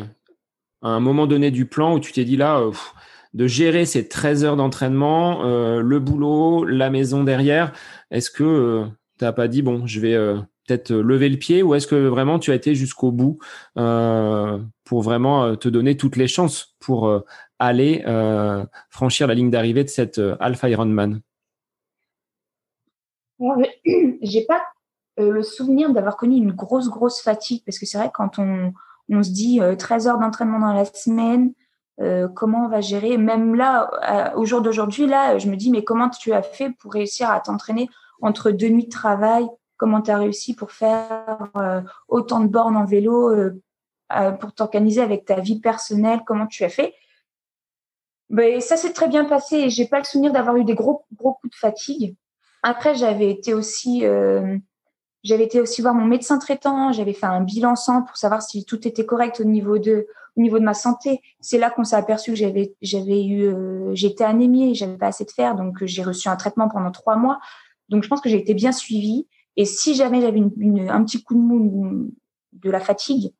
[0.81, 2.61] à un moment donné du plan où tu t'es dit là,
[3.33, 7.73] de gérer ces 13 heures d'entraînement, le boulot, la maison derrière,
[8.09, 8.85] est-ce que
[9.19, 10.15] tu n'as pas dit, bon, je vais
[10.67, 13.37] peut-être lever le pied ou est-ce que vraiment tu as été jusqu'au bout
[13.75, 17.23] pour vraiment te donner toutes les chances pour
[17.59, 18.03] aller
[18.89, 21.21] franchir la ligne d'arrivée de cette Alpha Ironman?
[24.21, 24.61] J'ai pas
[25.17, 28.73] le souvenir d'avoir connu une grosse, grosse fatigue parce que c'est vrai quand on,
[29.09, 31.53] on se dit 13 heures d'entraînement dans la semaine,
[32.33, 33.17] comment on va gérer?
[33.17, 36.93] Même là, au jour d'aujourd'hui, là, je me dis, mais comment tu as fait pour
[36.93, 37.89] réussir à t'entraîner
[38.21, 39.47] entre deux nuits de travail,
[39.81, 43.61] comment tu as réussi pour faire euh, autant de bornes en vélo, euh,
[44.13, 46.93] euh, pour t'organiser avec ta vie personnelle, comment tu as fait?
[48.29, 49.69] Ben, ça s'est très bien passé.
[49.69, 52.15] J'ai pas le souvenir d'avoir eu des gros, gros coups de fatigue.
[52.63, 54.03] Après, j'avais été aussi,
[55.23, 56.91] j'avais été aussi voir mon médecin traitant.
[56.91, 60.07] J'avais fait un bilan sang pour savoir si tout était correct au niveau de,
[60.37, 61.21] au niveau de ma santé.
[61.39, 63.51] C'est là qu'on s'est aperçu que j'avais, j'avais eu,
[63.93, 67.39] j'étais anémiée, j'avais pas assez de fer, donc j'ai reçu un traitement pendant trois mois.
[67.89, 69.27] Donc, je pense que j'ai été bien suivie.
[69.57, 72.11] Et si jamais j'avais une, un petit coup de mou
[72.53, 73.33] de la fatigue,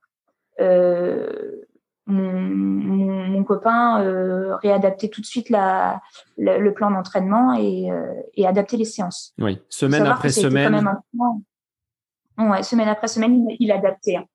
[0.59, 1.61] euh,
[2.07, 6.01] mon, mon, copain euh, réadaptait tout de suite la,
[6.37, 9.33] le plan d'entraînement et, euh, et adapter les séances.
[9.39, 10.97] Oui, semaine après semaine.
[12.37, 14.15] Ouais, semaine après semaine, il, adaptait.
[14.15, 14.25] Hein.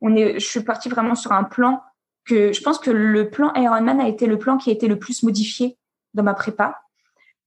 [0.00, 1.82] On est, je suis partie vraiment sur un plan
[2.24, 4.98] que je pense que le plan Ironman a été le plan qui a été le
[4.98, 5.78] plus modifié
[6.14, 6.80] dans ma prépa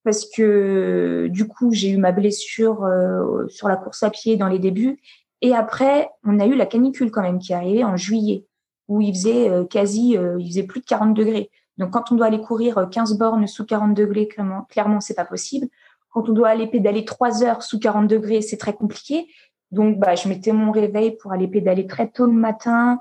[0.08, 4.48] parce que du coup, j'ai eu ma blessure euh, sur la course à pied dans
[4.48, 5.02] les débuts.
[5.42, 8.47] Et après, on a eu la canicule quand même qui est arrivée en juillet,
[8.88, 11.50] où il faisait euh, quasi, euh, il faisait plus de 40 degrés.
[11.78, 15.26] Donc, quand on doit aller courir 15 bornes sous 40 degrés, clairement, clairement c'est pas
[15.26, 15.68] possible.
[16.10, 19.28] Quand on doit aller pédaler 3 heures sous 40 degrés, c'est très compliqué.
[19.72, 23.00] Donc, bah, je mettais mon réveil pour aller pédaler très tôt le matin.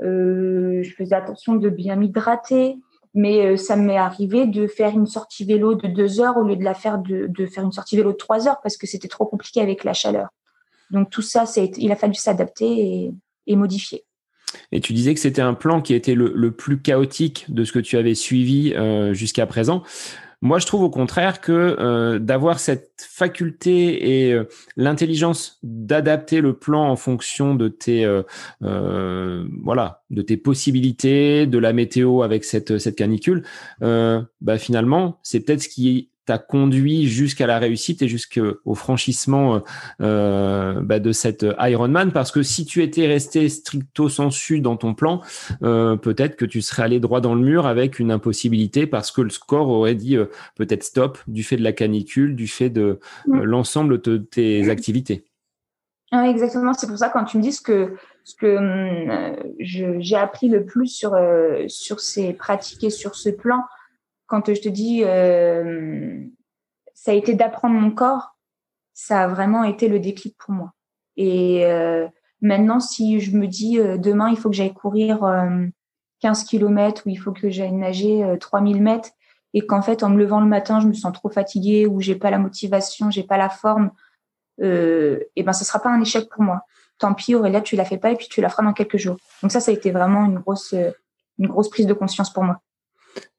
[0.00, 2.78] je faisais attention de bien m'hydrater.
[3.14, 6.56] Mais euh, ça m'est arrivé de faire une sortie vélo de deux heures au lieu
[6.56, 9.08] de la faire de, de faire une sortie vélo de trois heures parce que c'était
[9.08, 10.28] trop compliqué avec la chaleur.
[10.90, 13.14] Donc tout ça, c'est, il a fallu s'adapter et,
[13.46, 14.04] et modifier.
[14.72, 17.72] Et tu disais que c'était un plan qui était le, le, plus chaotique de ce
[17.72, 19.82] que tu avais suivi euh, jusqu'à présent.
[20.40, 24.44] Moi, je trouve au contraire que euh, d'avoir cette faculté et euh,
[24.76, 28.22] l'intelligence d'adapter le plan en fonction de tes euh,
[28.62, 33.44] euh voilà de tes possibilités, de la météo avec cette cette canicule,
[33.80, 39.60] bah finalement, c'est peut-être ce qui t'a conduit jusqu'à la réussite et jusqu'au franchissement euh,
[40.02, 42.12] euh, bah, de cette Ironman.
[42.12, 45.22] Parce que si tu étais resté stricto sensu dans ton plan,
[45.62, 49.22] euh, peut-être que tu serais allé droit dans le mur avec une impossibilité parce que
[49.22, 50.18] le score aurait dit
[50.56, 55.24] peut-être stop du fait de la canicule, du fait de l'ensemble de tes activités.
[56.12, 58.58] exactement, c'est pour ça quand tu me dis ce que ce que
[59.60, 61.16] j'ai appris le plus sur
[61.68, 63.62] sur ces pratiques et sur ce plan,
[64.28, 66.22] quand je te dis euh,
[66.94, 68.36] ça a été d'apprendre mon corps,
[68.94, 70.72] ça a vraiment été le déclic pour moi.
[71.16, 72.06] Et euh,
[72.40, 75.20] maintenant, si je me dis euh, demain, il faut que j'aille courir
[76.20, 79.10] 15 km ou il faut que j'aille nager 3000 mètres
[79.54, 82.14] et qu'en fait, en me levant le matin, je me sens trop fatiguée ou j'ai
[82.14, 83.90] pas la motivation, j'ai pas la forme,
[84.60, 86.62] euh, et ben, ce sera pas un échec pour moi.
[86.98, 89.16] Tant pis, Aurélia, tu la fais pas et puis tu la feras dans quelques jours.
[89.42, 90.74] Donc ça, ça a été vraiment une grosse,
[91.38, 92.60] une grosse prise de conscience pour moi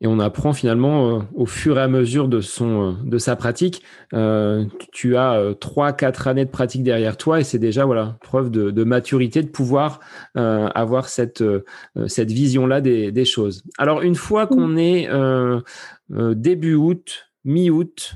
[0.01, 3.35] et on apprend finalement euh, au fur et à mesure de son euh, de sa
[3.35, 3.83] pratique.
[4.13, 8.49] Euh, tu as trois quatre années de pratique derrière toi et c'est déjà voilà preuve
[8.49, 9.99] de, de, maturité de pouvoir
[10.35, 11.43] avoir cette
[12.07, 13.63] cette vision là des, des, choses.
[13.77, 15.09] Alors une fois qu'on est
[16.09, 18.15] début août, mi-août,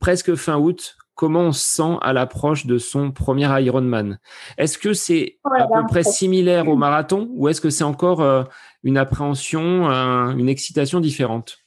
[0.00, 4.20] presque fin août, comment on se sent à l'approche de son premier Ironman
[4.58, 8.44] Est-ce que c'est à peu près similaire au marathon ou est-ce que c'est encore euh,
[8.84, 11.58] une appréhension, une excitation différente?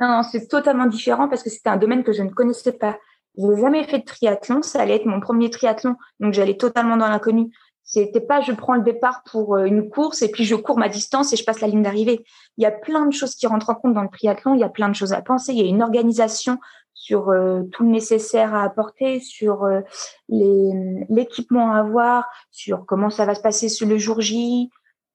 [0.00, 2.98] Non, c'est totalement différent parce que c'était un domaine que je ne connaissais pas.
[3.36, 6.96] Je n'ai jamais fait de triathlon, ça allait être mon premier triathlon, donc j'allais totalement
[6.96, 7.52] dans l'inconnu.
[7.84, 10.88] C'était pas je prends le départ pour euh, une course et puis je cours ma
[10.88, 12.22] distance et je passe la ligne d'arrivée.
[12.58, 14.64] Il y a plein de choses qui rentrent en compte dans le triathlon, il y
[14.64, 16.58] a plein de choses à penser, il y a une organisation
[16.98, 19.82] sur euh, tout le nécessaire à apporter, sur euh,
[20.28, 24.68] l'équipement à avoir, sur comment ça va se passer sur le jour J,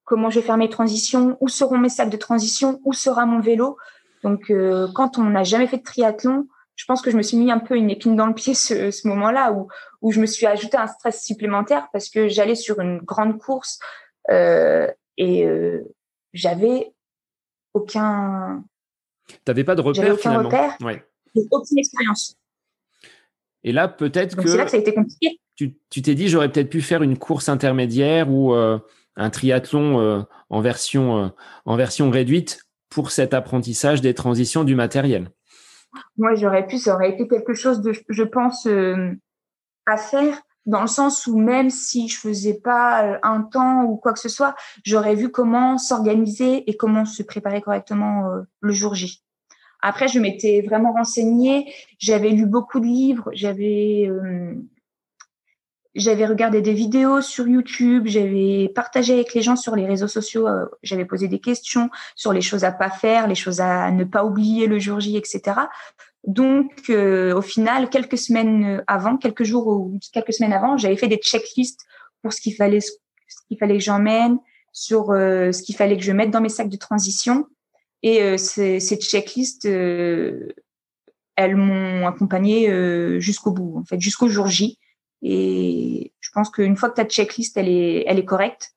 [0.05, 3.41] comment je vais faire mes transitions, où seront mes sacs de transition, où sera mon
[3.41, 3.77] vélo.
[4.23, 7.35] Donc, euh, quand on n'a jamais fait de triathlon, je pense que je me suis
[7.35, 9.67] mis un peu une épine dans le pied ce, ce moment-là où,
[10.01, 13.79] où je me suis ajouté un stress supplémentaire parce que j'allais sur une grande course
[14.29, 15.47] et
[16.33, 16.93] j'avais
[17.73, 18.63] aucun.
[19.45, 20.49] T'avais pas de repère aucun finalement.
[20.49, 20.77] Repère.
[20.81, 21.05] Ouais.
[21.51, 22.37] Aucune expérience.
[23.63, 24.47] Et là, peut-être que.
[24.47, 25.39] C'est là que ça a été compliqué.
[25.55, 28.79] Tu t'es dit, j'aurais peut-être pu faire une course intermédiaire ou euh,
[29.15, 31.27] un triathlon euh, en, version, euh,
[31.65, 32.59] en version réduite
[32.89, 35.29] pour cet apprentissage des transitions du matériel.
[36.17, 38.67] Moi, j'aurais pu, ça aurait été quelque chose de, je pense,
[39.85, 44.13] à faire dans le sens où même si je faisais pas un temps ou quoi
[44.13, 48.27] que ce soit, j'aurais vu comment s'organiser et comment se préparer correctement
[48.61, 49.23] le jour J.
[49.85, 54.55] Après, je m'étais vraiment renseignée, j'avais lu beaucoup de livres, j'avais euh,
[55.93, 60.47] j'avais regardé des vidéos sur YouTube, j'avais partagé avec les gens sur les réseaux sociaux,
[60.47, 64.05] euh, j'avais posé des questions sur les choses à pas faire, les choses à ne
[64.05, 65.41] pas oublier le jour J, etc.
[66.25, 71.09] Donc, euh, au final, quelques semaines avant, quelques jours ou quelques semaines avant, j'avais fait
[71.09, 71.81] des checklists
[72.21, 72.93] pour ce qu'il fallait, ce
[73.49, 74.37] qu'il fallait que j'emmène,
[74.71, 77.47] sur ce qu'il fallait que je mette dans mes sacs de transition.
[78.03, 80.49] Et euh, ces, ces, checklists, euh,
[81.37, 84.77] elles m'ont accompagnée euh, jusqu'au bout, en fait, jusqu'au jour J.
[85.21, 88.75] Et je pense qu'une fois que ta checklist, elle est, elle est correcte,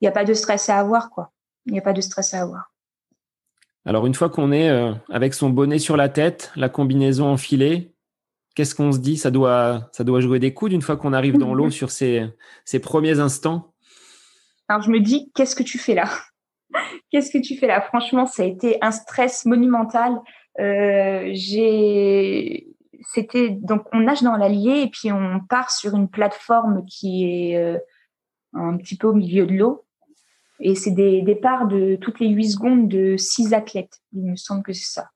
[0.00, 1.32] il n'y a pas de stress à avoir, quoi.
[1.66, 2.72] Il n'y a pas de stress à avoir.
[3.84, 4.70] Alors, une fois qu'on est
[5.10, 7.92] avec son bonnet sur la tête, la combinaison enfilée,
[8.54, 9.16] qu'est-ce qu'on se dit?
[9.16, 12.26] Ça doit, ça doit jouer des coups une fois qu'on arrive dans l'eau sur ces,
[12.64, 13.74] ces premiers instants?
[14.68, 16.08] Alors, je me dis, qu'est-ce que tu fais là?
[17.10, 17.80] Qu'est-ce que tu fais là?
[17.80, 20.18] Franchement, ça a été un stress monumental.
[20.60, 22.68] Euh, j'ai,
[23.12, 27.56] c'était donc on nage dans l'Allier et puis on part sur une plateforme qui est
[27.56, 27.78] euh,
[28.52, 29.84] un petit peu au milieu de l'eau.
[30.60, 34.00] Et c'est des départs de toutes les huit secondes de six athlètes.
[34.12, 35.08] Il me semble que c'est ça.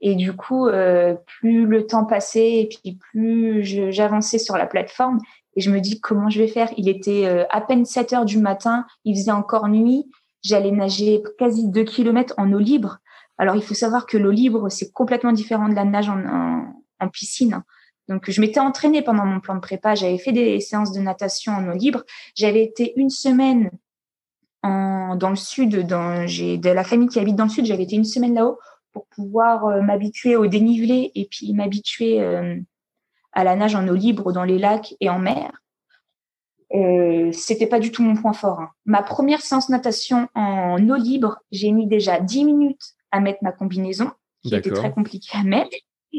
[0.00, 5.20] Et du coup, euh, plus le temps passait et puis plus j'avançais sur la plateforme
[5.54, 6.70] et je me dis comment je vais faire?
[6.76, 10.10] Il était à peine 7 heures du matin, il faisait encore nuit
[10.42, 12.98] J'allais nager quasi deux kilomètres en eau libre.
[13.38, 17.62] Alors, il faut savoir que l'eau libre, c'est complètement différent de la nage en, piscine.
[18.08, 19.96] Donc, je m'étais entraînée pendant mon plan de prépa.
[19.96, 22.04] J'avais fait des séances de natation en eau libre.
[22.36, 23.70] J'avais été une semaine
[24.62, 25.86] en, dans le sud.
[25.86, 27.66] Dans, j'ai de la famille qui habite dans le sud.
[27.66, 28.58] J'avais été une semaine là-haut
[28.92, 32.56] pour pouvoir euh, m'habituer au dénivelé et puis m'habituer euh,
[33.32, 35.61] à la nage en eau libre dans les lacs et en mer
[36.74, 38.60] euh, c'était pas du tout mon point fort.
[38.60, 38.70] Hein.
[38.86, 43.52] Ma première séance natation en eau libre, j'ai mis déjà 10 minutes à mettre ma
[43.52, 44.10] combinaison,
[44.42, 45.76] qui était très compliqué à mettre.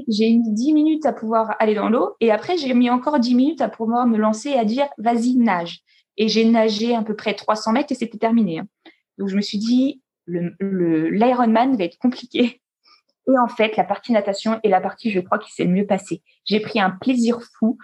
[0.08, 3.36] J'ai mis 10 minutes à pouvoir aller dans l'eau et après j'ai mis encore 10
[3.36, 5.82] minutes à pouvoir me lancer et à dire vas-y nage.
[6.18, 8.60] Et j'ai nagé à peu près 300 mètres et c'était terminé.
[8.60, 8.68] Hein.
[9.18, 12.62] Donc je me suis dit le l'Ironman va être compliqué.
[13.28, 15.86] Et en fait, la partie natation est la partie, je crois, qui s'est le mieux
[15.86, 16.22] passée.
[16.46, 17.78] J'ai pris un plaisir fou.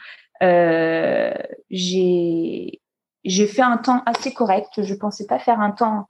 [0.44, 1.34] Euh,
[1.70, 2.82] j'ai
[3.26, 4.82] j'ai fait un temps assez correct.
[4.82, 6.08] Je pensais pas faire un temps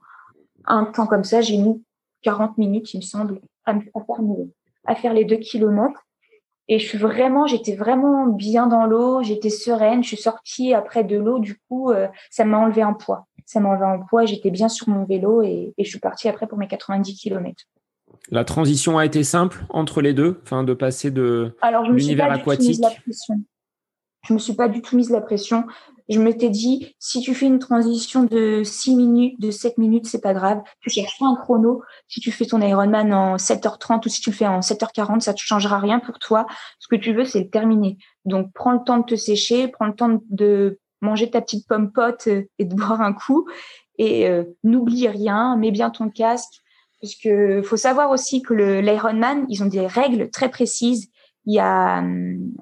[0.66, 1.40] un temps comme ça.
[1.40, 1.82] J'ai mis
[2.22, 4.26] 40 minutes, il me semble, à, faire,
[4.86, 6.06] à faire les deux kilomètres.
[6.68, 10.04] Et je suis vraiment, j'étais vraiment bien dans l'eau, j'étais sereine.
[10.04, 13.26] Je suis sortie après de l'eau, du coup, euh, ça m'a enlevé un poids.
[13.44, 16.28] Ça m'a enlevé un poids, j'étais bien sur mon vélo et, et, je suis partie
[16.28, 17.64] après pour mes 90 kilomètres.
[18.30, 21.56] La transition a été simple entre les deux, enfin de passer de
[21.90, 22.80] l'univers aquatique.
[24.22, 25.64] Je me suis pas du tout mise la pression.
[26.10, 30.20] Je m'étais dit, si tu fais une transition de 6 minutes, de 7 minutes, c'est
[30.20, 30.60] pas grave.
[30.80, 31.82] Tu cherches pas un chrono.
[32.08, 35.32] Si tu fais ton Ironman en 7h30 ou si tu le fais en 7h40, ça
[35.32, 36.46] ne changera rien pour toi.
[36.80, 37.96] Ce que tu veux, c'est le terminer.
[38.24, 41.92] Donc, prends le temps de te sécher, prends le temps de manger ta petite pomme
[41.92, 43.46] pote et de boire un coup.
[43.96, 46.60] Et euh, n'oublie rien, mets bien ton casque.
[47.00, 51.08] Parce que faut savoir aussi que l'Ironman, ils ont des règles très précises.
[51.46, 52.52] Il y a, hum,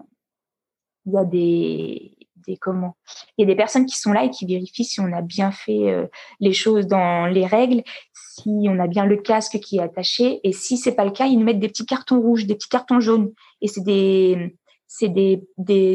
[1.09, 2.13] il y a des,
[2.47, 2.97] des comment.
[3.37, 5.51] Il y a des personnes qui sont là et qui vérifient si on a bien
[5.51, 6.07] fait euh,
[6.41, 7.83] les choses dans les règles
[8.39, 11.27] si on a bien le casque qui est attaché et si c'est pas le cas
[11.27, 13.33] ils nous mettent des petits cartons rouges des petits cartons jaunes.
[13.61, 14.57] Et c'est des
[14.91, 15.45] c'est des,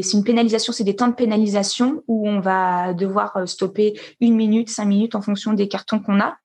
[0.02, 4.36] c'est une pénalisation c'est des temps de pénalisation où on va devoir euh, stopper une
[4.36, 6.36] minute cinq minutes en fonction des cartons qu'on a.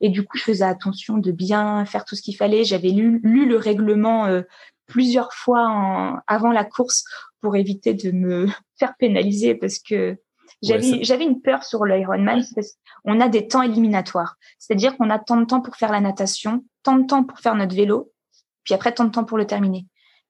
[0.00, 2.64] Et du coup je faisais attention de bien faire tout ce qu'il fallait.
[2.64, 4.42] J'avais lu, lu le règlement euh,
[4.86, 7.04] plusieurs fois avant la course
[7.40, 8.46] pour éviter de me
[8.78, 10.16] faire pénaliser parce que
[10.62, 14.36] j'avais une peur sur l'Ironman parce qu'on a des temps éliminatoires.
[14.58, 17.54] C'est-à-dire qu'on a tant de temps pour faire la natation, tant de temps pour faire
[17.54, 18.12] notre vélo,
[18.64, 19.86] puis après tant de temps pour le terminer.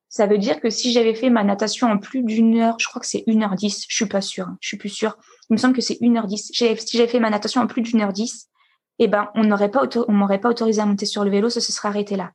[0.08, 3.00] Ça veut dire que si j'avais fait ma natation en plus d'une heure, je crois
[3.00, 5.16] que c'est une heure dix, je suis pas sûre, hein, je suis plus sûre.
[5.48, 6.50] Il me semble que c'est une heure dix.
[6.52, 8.48] Si j'avais fait ma natation en plus d'une heure dix,
[8.98, 11.60] eh ben, on n'aurait pas, on m'aurait pas autorisé à monter sur le vélo, ça
[11.60, 12.32] se serait arrêté là.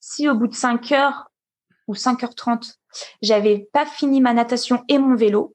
[0.00, 1.30] Si au bout de cinq heures,
[1.86, 2.76] ou 5h30,
[3.22, 5.54] j'avais pas fini ma natation et mon vélo,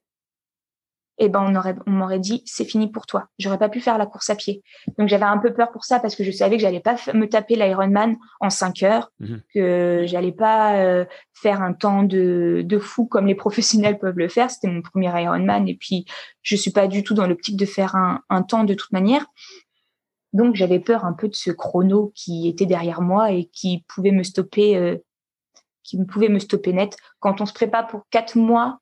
[1.22, 3.28] eh ben on aurait on m'aurait dit c'est fini pour toi.
[3.38, 4.62] J'aurais pas pu faire la course à pied.
[4.98, 7.26] Donc j'avais un peu peur pour ça parce que je savais que j'allais pas me
[7.26, 9.42] taper l'Ironman en 5 heures, mhm.
[9.54, 11.04] que j'allais pas euh,
[11.34, 14.50] faire un temps de de fou comme les professionnels peuvent le faire.
[14.50, 16.06] C'était mon premier Ironman et puis
[16.40, 19.26] je suis pas du tout dans l'optique de faire un, un temps de toute manière.
[20.32, 24.12] Donc j'avais peur un peu de ce chrono qui était derrière moi et qui pouvait
[24.12, 24.96] me stopper euh,
[25.90, 28.78] qui pouvait me stopper net quand on se prépare pour quatre mois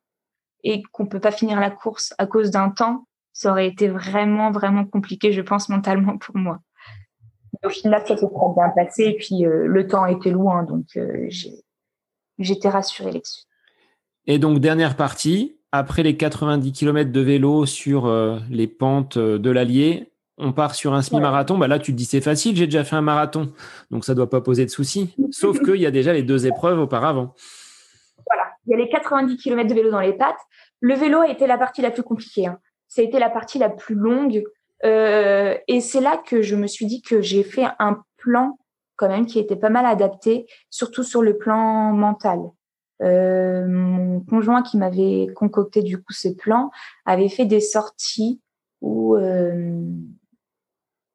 [0.62, 4.50] et qu'on peut pas finir la course à cause d'un temps, ça aurait été vraiment,
[4.50, 6.60] vraiment compliqué, je pense, mentalement pour moi.
[7.64, 10.84] au final, ça s'est très bien passé et puis euh, le temps était loin, donc
[10.96, 11.28] euh,
[12.38, 13.44] j'étais rassurée là-dessus.
[14.26, 19.50] Et donc, dernière partie, après les 90 km de vélo sur euh, les pentes de
[19.50, 21.58] l'Allier, on part sur un semi-marathon.
[21.58, 23.52] Bah là, tu te dis c'est facile, j'ai déjà fait un marathon,
[23.90, 25.14] donc ça doit pas poser de soucis.
[25.30, 27.34] Sauf qu'il y a déjà les deux épreuves auparavant.
[28.26, 30.40] Voilà, il y a les 90 km de vélo dans les pattes.
[30.80, 32.46] Le vélo a été la partie la plus compliquée.
[32.46, 32.58] Hein.
[32.86, 34.44] Ça a été la partie la plus longue.
[34.84, 38.58] Euh, et c'est là que je me suis dit que j'ai fait un plan
[38.96, 42.40] quand même qui était pas mal adapté, surtout sur le plan mental.
[43.00, 46.72] Euh, mon conjoint qui m'avait concocté du coup ces plans
[47.06, 48.40] avait fait des sorties
[48.80, 49.84] où euh,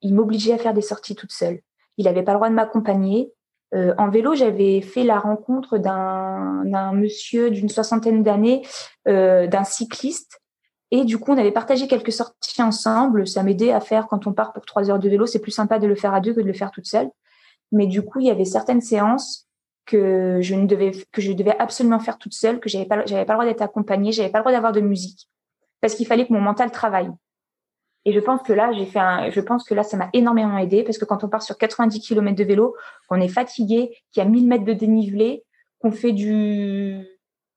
[0.03, 1.59] il m'obligeait à faire des sorties toute seule.
[1.97, 3.33] Il n'avait pas le droit de m'accompagner.
[3.73, 8.65] Euh, en vélo, j'avais fait la rencontre d'un monsieur d'une soixantaine d'années,
[9.07, 10.39] euh, d'un cycliste.
[10.91, 13.27] Et du coup, on avait partagé quelques sorties ensemble.
[13.27, 15.25] Ça m'aidait à faire quand on part pour trois heures de vélo.
[15.25, 17.09] C'est plus sympa de le faire à deux que de le faire toute seule.
[17.71, 19.47] Mais du coup, il y avait certaines séances
[19.85, 23.25] que je ne devais que je devais absolument faire toute seule, que j'avais pas j'avais
[23.25, 25.29] pas le droit d'être accompagnée, j'avais pas le droit d'avoir de musique
[25.83, 27.11] parce qu'il fallait que mon mental travaille.
[28.05, 30.57] Et je pense que là, j'ai fait un, je pense que là, ça m'a énormément
[30.57, 32.75] aidé parce que quand on part sur 90 km de vélo,
[33.07, 35.43] qu'on est fatigué, qu'il y a 1000 mètres de dénivelé,
[35.79, 37.05] qu'on fait du,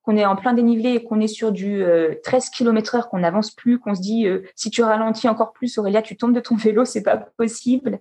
[0.07, 1.85] qu'on est en plein dénivelé et qu'on est sur du
[2.23, 5.79] 13 km heure, qu'on n'avance plus, qu'on se dit, euh, si tu ralentis encore plus,
[5.79, 7.99] Aurélia, tu tombes de ton vélo, c'est pas possible.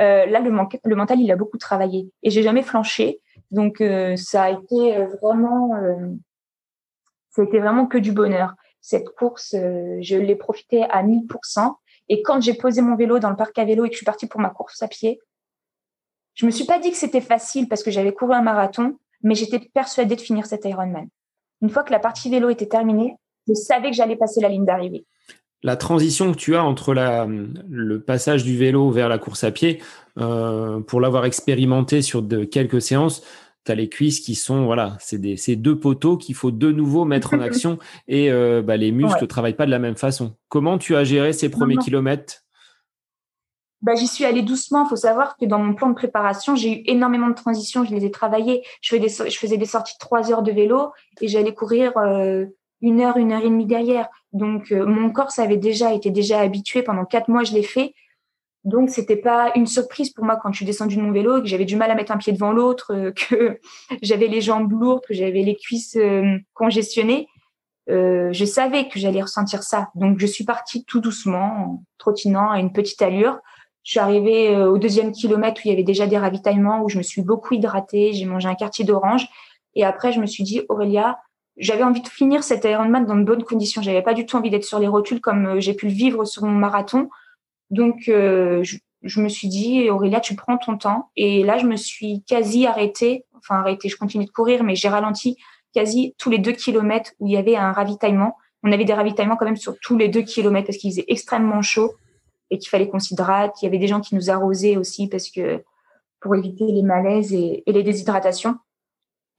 [0.00, 0.50] Euh, là, le,
[0.84, 3.20] le mental, il a beaucoup travaillé et j'ai jamais flanché.
[3.50, 5.70] Donc, euh, ça a été vraiment,
[7.28, 8.54] ça a été vraiment que du bonheur
[8.84, 11.74] cette course, euh, je l'ai profité à 1000%.
[12.10, 14.04] Et quand j'ai posé mon vélo dans le parc à vélo et que je suis
[14.04, 15.20] partie pour ma course à pied,
[16.34, 19.34] je me suis pas dit que c'était facile parce que j'avais couru un marathon, mais
[19.34, 21.08] j'étais persuadée de finir cet Ironman.
[21.62, 23.16] Une fois que la partie vélo était terminée,
[23.48, 25.06] je savais que j'allais passer la ligne d'arrivée.
[25.62, 29.80] La transition que tu as entre le passage du vélo vers la course à pied,
[30.18, 33.22] euh, pour l'avoir expérimenté sur de, quelques séances,
[33.64, 37.34] tu as les cuisses qui sont, voilà, c'est deux poteaux qu'il faut de nouveau mettre
[37.34, 40.34] en action et euh, bah, les muscles ne travaillent pas de la même façon.
[40.48, 42.44] Comment tu as géré ces premiers kilomètres?
[43.84, 44.84] Bah, J'y suis allée doucement.
[44.86, 47.84] Il faut savoir que dans mon plan de préparation, j'ai eu énormément de transitions.
[47.84, 48.62] Je les ai travaillées.
[48.80, 51.92] Je faisais des, je faisais des sorties de trois heures de vélo et j'allais courir
[51.98, 52.46] euh,
[52.80, 54.08] une heure, une heure et demie derrière.
[54.32, 56.82] Donc, euh, mon corps, ça avait déjà été déjà habitué.
[56.82, 57.94] Pendant quatre mois, je l'ai fait.
[58.64, 61.46] Donc, c'était pas une surprise pour moi quand je suis descendue de mon vélo, que
[61.46, 63.60] j'avais du mal à mettre un pied devant l'autre, euh, que
[64.02, 67.28] j'avais les jambes lourdes, que j'avais les cuisses euh, congestionnées.
[67.90, 69.90] Euh, je savais que j'allais ressentir ça.
[69.94, 73.38] Donc, je suis partie tout doucement, en trottinant à une petite allure.
[73.82, 76.96] Je suis arrivée au deuxième kilomètre où il y avait déjà des ravitaillements, où je
[76.96, 78.14] me suis beaucoup hydratée.
[78.14, 79.28] J'ai mangé un quartier d'orange.
[79.74, 81.18] Et après, je me suis dit, Aurélia,
[81.58, 83.82] j'avais envie de finir cet Ironman dans de bonnes conditions.
[83.82, 86.44] J'avais pas du tout envie d'être sur les rotules comme j'ai pu le vivre sur
[86.44, 87.10] mon marathon.
[87.74, 91.10] Donc, euh, je, me suis dit, Aurélia, tu prends ton temps.
[91.16, 93.26] Et là, je me suis quasi arrêtée.
[93.36, 95.36] Enfin, arrêtée, je continue de courir, mais j'ai ralenti
[95.74, 98.36] quasi tous les deux kilomètres où il y avait un ravitaillement.
[98.62, 101.62] On avait des ravitaillements quand même sur tous les deux kilomètres parce qu'il faisait extrêmement
[101.62, 101.92] chaud
[102.50, 103.60] et qu'il fallait qu'on s'hydrate.
[103.60, 105.64] Il y avait des gens qui nous arrosaient aussi parce que
[106.20, 108.56] pour éviter les malaises et, les déshydratations.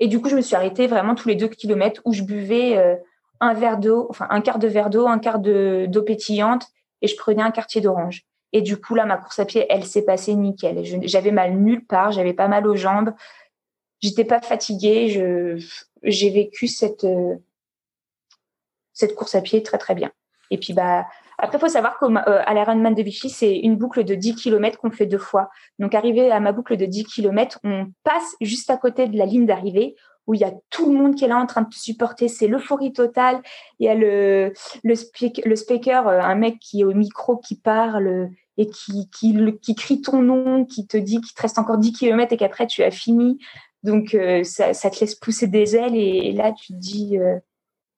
[0.01, 2.77] Et du coup, je me suis arrêtée vraiment tous les deux kilomètres où je buvais
[2.77, 2.95] euh,
[3.39, 6.67] un verre d'eau, enfin un quart de verre d'eau, un quart d'eau pétillante
[7.07, 8.23] je prenais un quartier d'orange.
[8.53, 10.83] Et du coup, là, ma course à pied, elle s'est passée nickel.
[11.03, 13.13] J'avais mal nulle part, j'avais pas mal aux jambes,
[14.01, 15.59] j'étais pas fatiguée.
[16.03, 17.35] J'ai vécu cette, euh,
[18.93, 20.11] cette course à pied très, très bien.
[20.51, 21.05] Et puis, bah,
[21.37, 24.79] après, il faut savoir qu'à euh, l'Ironman de Vichy, c'est une boucle de 10 km
[24.79, 25.49] qu'on fait deux fois.
[25.79, 29.25] Donc, arrivé à ma boucle de 10 km, on passe juste à côté de la
[29.25, 29.95] ligne d'arrivée
[30.27, 32.27] où il y a tout le monde qui est là en train de te supporter.
[32.27, 33.41] C'est l'euphorie totale.
[33.79, 34.53] Il y a le,
[34.83, 34.95] le,
[35.45, 39.75] le speaker, euh, un mec qui est au micro, qui parle et qui, qui, qui
[39.75, 42.83] crie ton nom, qui te dit qu'il te reste encore 10 km et qu'après tu
[42.83, 43.39] as fini.
[43.83, 47.37] Donc, euh, ça, ça, te laisse pousser des ailes et, là, tu te dis, euh,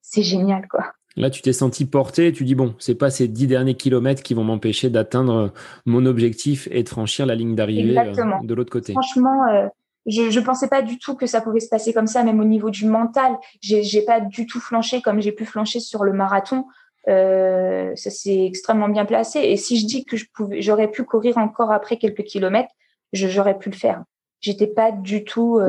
[0.01, 0.91] c'est génial, quoi.
[1.15, 4.35] Là, tu t'es senti porté, tu dis bon, c'est pas ces dix derniers kilomètres qui
[4.35, 5.51] vont m'empêcher d'atteindre
[5.87, 7.95] mon objectif et de franchir la ligne d'arrivée
[8.43, 8.93] de l'autre côté.
[8.93, 9.69] Franchement,
[10.07, 12.45] je je pensais pas du tout que ça pouvait se passer comme ça, même au
[12.45, 13.37] niveau du mental.
[13.61, 16.65] J'ai pas du tout flanché comme j'ai pu flancher sur le marathon.
[17.05, 19.39] ça s'est extrêmement bien placé.
[19.39, 20.17] Et si je dis que
[20.59, 22.71] j'aurais pu courir encore après quelques kilomètres,
[23.13, 24.03] j'aurais pu le faire.
[24.39, 25.59] J'étais pas du tout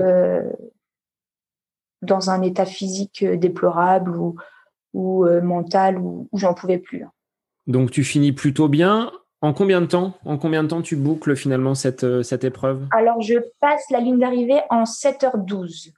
[2.03, 4.37] dans un état physique déplorable ou,
[4.95, 7.05] ou mental où, où j'en pouvais plus.
[7.67, 9.13] Donc tu finis plutôt bien.
[9.41, 12.87] En combien de temps En combien de temps tu boucles finalement cette, euh, cette épreuve?
[12.91, 15.93] Alors je passe la ligne d'arrivée en 7h12.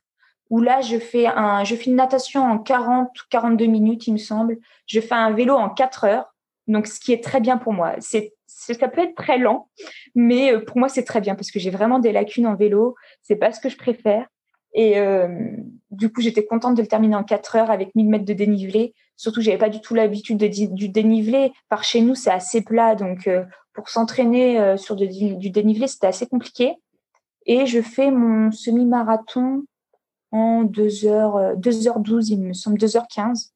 [0.50, 4.12] Où là je fais un je fais une natation en 40 ou 42 minutes il
[4.12, 4.58] me semble.
[4.86, 6.34] Je fais un vélo en 4 heures.
[6.66, 7.94] Donc ce qui est très bien pour moi.
[8.00, 9.68] C'est ça peut être très lent,
[10.14, 12.94] mais euh, pour moi c'est très bien parce que j'ai vraiment des lacunes en vélo.
[13.22, 14.26] C'est pas ce que je préfère.
[14.72, 15.28] Et euh,
[15.90, 18.94] du coup, j'étais contente de le terminer en 4 heures avec 1000 mètres de dénivelé.
[19.16, 21.52] Surtout, j'avais pas du tout l'habitude du dénivelé.
[21.68, 26.06] Par chez nous, c'est assez plat, donc euh, pour s'entraîner euh, sur du dénivelé, c'était
[26.06, 26.74] assez compliqué.
[27.46, 29.64] Et je fais mon semi-marathon
[30.30, 33.50] en 2 heures, 2h12, il me semble, 2h15.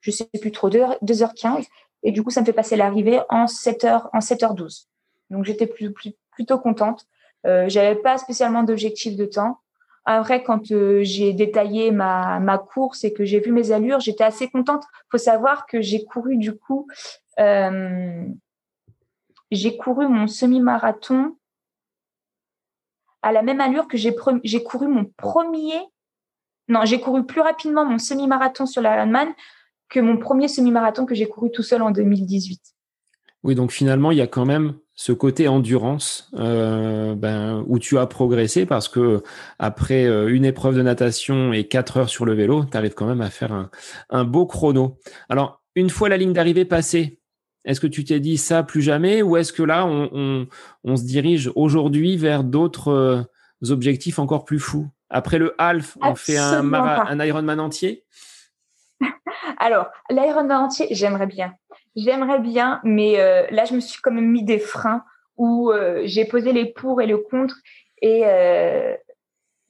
[0.00, 1.66] Je sais plus trop, 2 h 15
[2.02, 4.86] Et du coup, ça me fait passer l'arrivée en 7h, en 7h12.
[5.30, 7.06] Donc, j'étais plutôt contente.
[7.46, 9.58] Euh, j'avais pas spécialement d'objectif de temps.
[10.10, 14.24] Après, quand euh, j'ai détaillé ma, ma course et que j'ai vu mes allures, j'étais
[14.24, 14.84] assez contente.
[14.90, 16.88] Il faut savoir que j'ai couru du coup,
[17.38, 18.24] euh,
[19.50, 21.36] j'ai couru mon semi-marathon
[23.20, 25.76] à la même allure que j'ai, j'ai couru mon premier.
[26.68, 29.28] Non, j'ai couru plus rapidement mon semi-marathon sur l'Ironman
[29.90, 32.62] que mon premier semi-marathon que j'ai couru tout seul en 2018.
[33.42, 37.98] Oui, donc finalement, il y a quand même ce côté endurance euh, ben, où tu
[37.98, 39.22] as progressé parce que
[39.60, 43.06] après euh, une épreuve de natation et quatre heures sur le vélo, tu arrives quand
[43.06, 43.70] même à faire un,
[44.10, 44.98] un, beau chrono.
[45.28, 47.20] Alors, une fois la ligne d'arrivée passée,
[47.64, 50.48] est-ce que tu t'es dit ça plus jamais ou est-ce que là, on, on,
[50.82, 53.22] on se dirige aujourd'hui vers d'autres euh,
[53.70, 54.88] objectifs encore plus fous?
[55.10, 58.04] Après le half, on fait un, un Ironman entier?
[59.58, 61.54] Alors, l'Ironman entier, j'aimerais bien.
[61.98, 65.04] J'aimerais bien, mais euh, là, je me suis quand même mis des freins
[65.36, 67.56] où euh, j'ai posé les pour et le contre.
[68.02, 68.94] Et euh,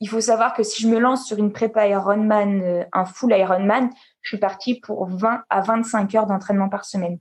[0.01, 3.89] il faut savoir que si je me lance sur une prépa Ironman, un full Ironman,
[4.21, 7.19] je suis partie pour 20 à 25 heures d'entraînement par semaine.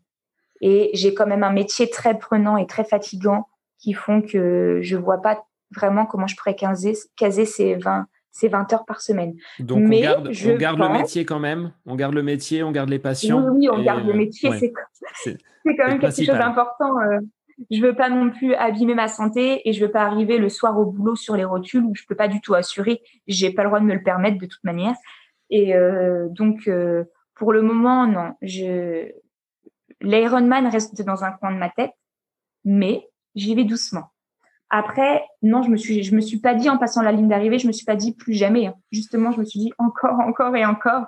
[0.59, 3.47] Et j'ai quand même un métier très prenant et très fatigant
[3.79, 8.07] qui font que je vois pas vraiment comment je pourrais caser, caser ces 20,
[8.38, 9.35] c'est 20 heures par semaine.
[9.59, 12.89] Donc on garde, on garde le métier quand même, on garde le métier, on garde
[12.89, 13.43] les patients.
[13.49, 16.99] Oui, on garde le métier, c'est quand même quelque chose d'important.
[16.99, 17.19] Euh.
[17.72, 20.77] je veux pas non plus abîmer ma santé et je veux pas arriver le soir
[20.77, 23.01] au boulot sur les rotules où je peux pas du tout assurer.
[23.26, 24.93] J'ai pas le droit de me le permettre de toute manière.
[25.49, 28.34] Et euh, donc euh, pour le moment, non.
[28.43, 29.11] Je
[30.01, 31.93] l'Ironman reste dans un coin de ma tête,
[32.65, 34.11] mais j'y vais doucement.
[34.69, 37.60] Après, non, je me suis, je me suis pas dit en passant la ligne d'arrivée,
[37.60, 38.72] je me suis pas dit plus jamais.
[38.91, 41.06] Justement, je me suis dit encore, encore et encore.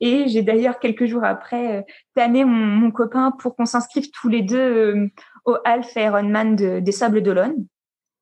[0.00, 1.82] Et j'ai d'ailleurs quelques jours après euh,
[2.14, 5.08] tanné mon, mon, copain pour qu'on s'inscrive tous les deux euh,
[5.44, 7.66] au Half Ironman de, des Sables d'Olonne,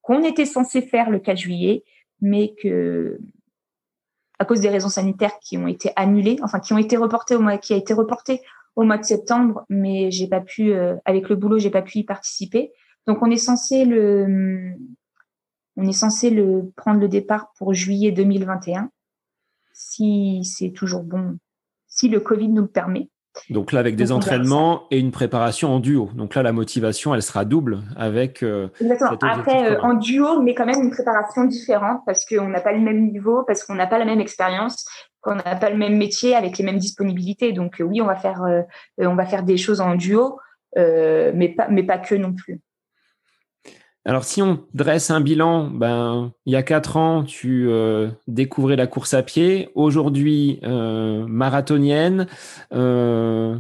[0.03, 1.83] qu'on était censé faire le 4 juillet,
[2.21, 3.19] mais que
[4.39, 7.41] à cause des raisons sanitaires qui ont été annulées, enfin qui ont été reportées au
[7.41, 8.43] mois, qui a été reporté
[8.77, 11.99] au mois de septembre, mais j'ai pas pu, euh, avec le boulot, j'ai pas pu
[11.99, 12.73] y participer.
[13.07, 14.75] Donc on est censé le,
[15.77, 18.91] on est censé le prendre le départ pour juillet 2021,
[19.73, 21.39] si c'est toujours bon,
[21.87, 23.11] si le Covid nous le permet.
[23.51, 26.11] Donc là, avec des entraînements et une préparation en duo.
[26.15, 28.43] Donc là, la motivation, elle sera double avec.
[28.43, 29.31] Euh, Exactement.
[29.31, 32.81] Après, euh, en duo, mais quand même une préparation différente parce qu'on n'a pas le
[32.81, 34.87] même niveau, parce qu'on n'a pas la même expérience,
[35.21, 37.53] qu'on n'a pas le même métier avec les mêmes disponibilités.
[37.53, 38.43] Donc euh, oui, on va faire,
[38.99, 40.39] on va faire des choses en duo,
[40.75, 42.61] mais pas, mais pas que non plus.
[44.09, 48.77] Alors, si on dresse un bilan, ben, il y a quatre ans, tu euh, découvrais
[48.77, 49.69] la course à pied.
[49.75, 52.29] Aujourd'hui, euh, marathonienne,
[52.73, 53.59] euh,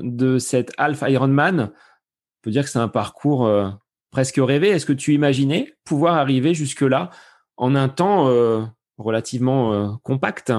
[0.00, 1.60] de cette Half Ironman.
[1.60, 3.68] On peut dire que c'est un parcours euh,
[4.10, 4.70] presque rêvé.
[4.70, 7.10] Est-ce que tu imaginais pouvoir arriver jusque-là
[7.58, 8.32] en un temps
[8.96, 10.54] relativement compact?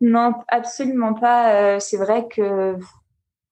[0.00, 1.78] Non, absolument pas.
[1.78, 2.74] c'est vrai que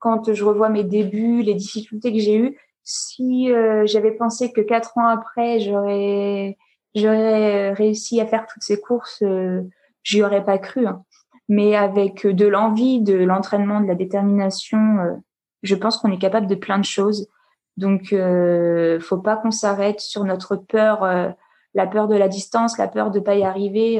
[0.00, 4.60] quand je revois mes débuts, les difficultés que j'ai eues, si euh, j'avais pensé que
[4.60, 6.56] quatre ans après, j'aurais
[6.94, 9.62] j'aurais réussi à faire toutes ces courses, euh,
[10.02, 10.86] j'y aurais pas cru.
[10.86, 11.04] Hein.
[11.48, 15.14] Mais avec de l'envie, de l'entraînement, de la détermination, euh,
[15.62, 17.28] je pense qu'on est capable de plein de choses.
[17.76, 21.30] Donc, euh, faut pas qu'on s'arrête sur notre peur, euh,
[21.74, 23.96] la peur de la distance, la peur de pas y arriver.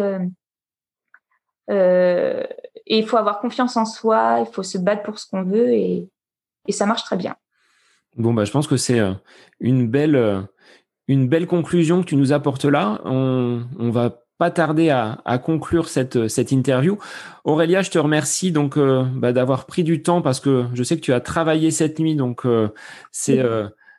[1.68, 5.72] et il faut avoir confiance en soi, il faut se battre pour ce qu'on veut
[5.72, 6.08] et,
[6.68, 7.36] et ça marche très bien.
[8.16, 9.12] Bon, bah, je pense que c'est euh,
[9.60, 10.40] une belle, euh,
[11.08, 13.00] une belle conclusion que tu nous apportes là.
[13.04, 16.98] On, on va pas tarder à, conclure cette, cette interview.
[17.44, 21.00] Aurélia, je te remercie donc bah, d'avoir pris du temps parce que je sais que
[21.00, 22.42] tu as travaillé cette nuit, donc
[23.12, 23.40] c'est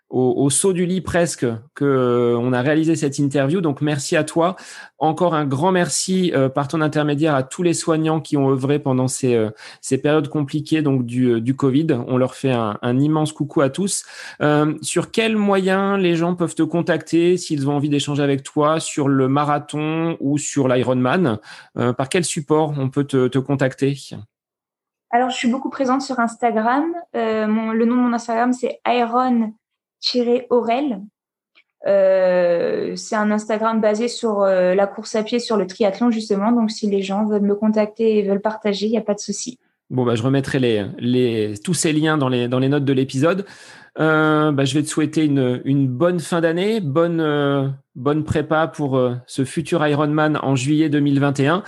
[0.10, 3.60] au, saut du lit presque que euh, on a réalisé cette interview.
[3.60, 4.56] Donc merci à toi.
[4.99, 8.80] Encore un grand merci euh, par ton intermédiaire à tous les soignants qui ont œuvré
[8.80, 9.49] pendant ces, euh,
[9.82, 11.88] ces périodes compliquées donc du, du Covid.
[12.07, 14.06] On leur fait un, immense coucou à tous.
[14.82, 19.10] sur quels moyens les gens peuvent te contacter s'ils ont envie d'échanger avec toi sur
[19.10, 21.40] le marathon ou sur l'Ironman?
[21.73, 23.98] Par quel support on peut te, te contacter?
[25.11, 26.86] Alors, je suis beaucoup présente sur Instagram.
[27.14, 29.53] le nom de mon Instagram, c'est Iron
[30.49, 31.02] Aurel.
[31.88, 36.52] Euh, c'est un Instagram basé sur euh, la course à pied, sur le triathlon justement.
[36.52, 39.19] Donc si les gens veulent me contacter et veulent partager, il n'y a pas de
[39.19, 39.60] souci.
[39.91, 40.88] Bon, bah, je remettrai
[41.64, 43.45] tous ces liens dans les, notes de l'épisode.
[43.99, 48.99] Euh, bah, je vais te souhaiter une, une bonne fin d'année, bonne, bonne prépa pour
[49.27, 51.64] ce futur Ironman en juillet 2021.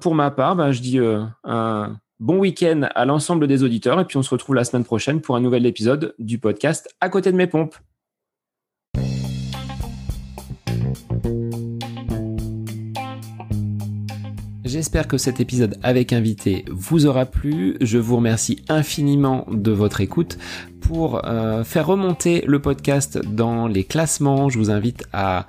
[0.00, 0.98] pour ma part, bah, je dis
[1.44, 5.20] un Bon week-end à l'ensemble des auditeurs et puis on se retrouve la semaine prochaine
[5.20, 7.74] pour un nouvel épisode du podcast À côté de mes pompes.
[14.64, 17.76] J'espère que cet épisode avec invité vous aura plu.
[17.80, 20.38] Je vous remercie infiniment de votre écoute.
[20.80, 25.48] Pour euh, faire remonter le podcast dans les classements, je vous invite à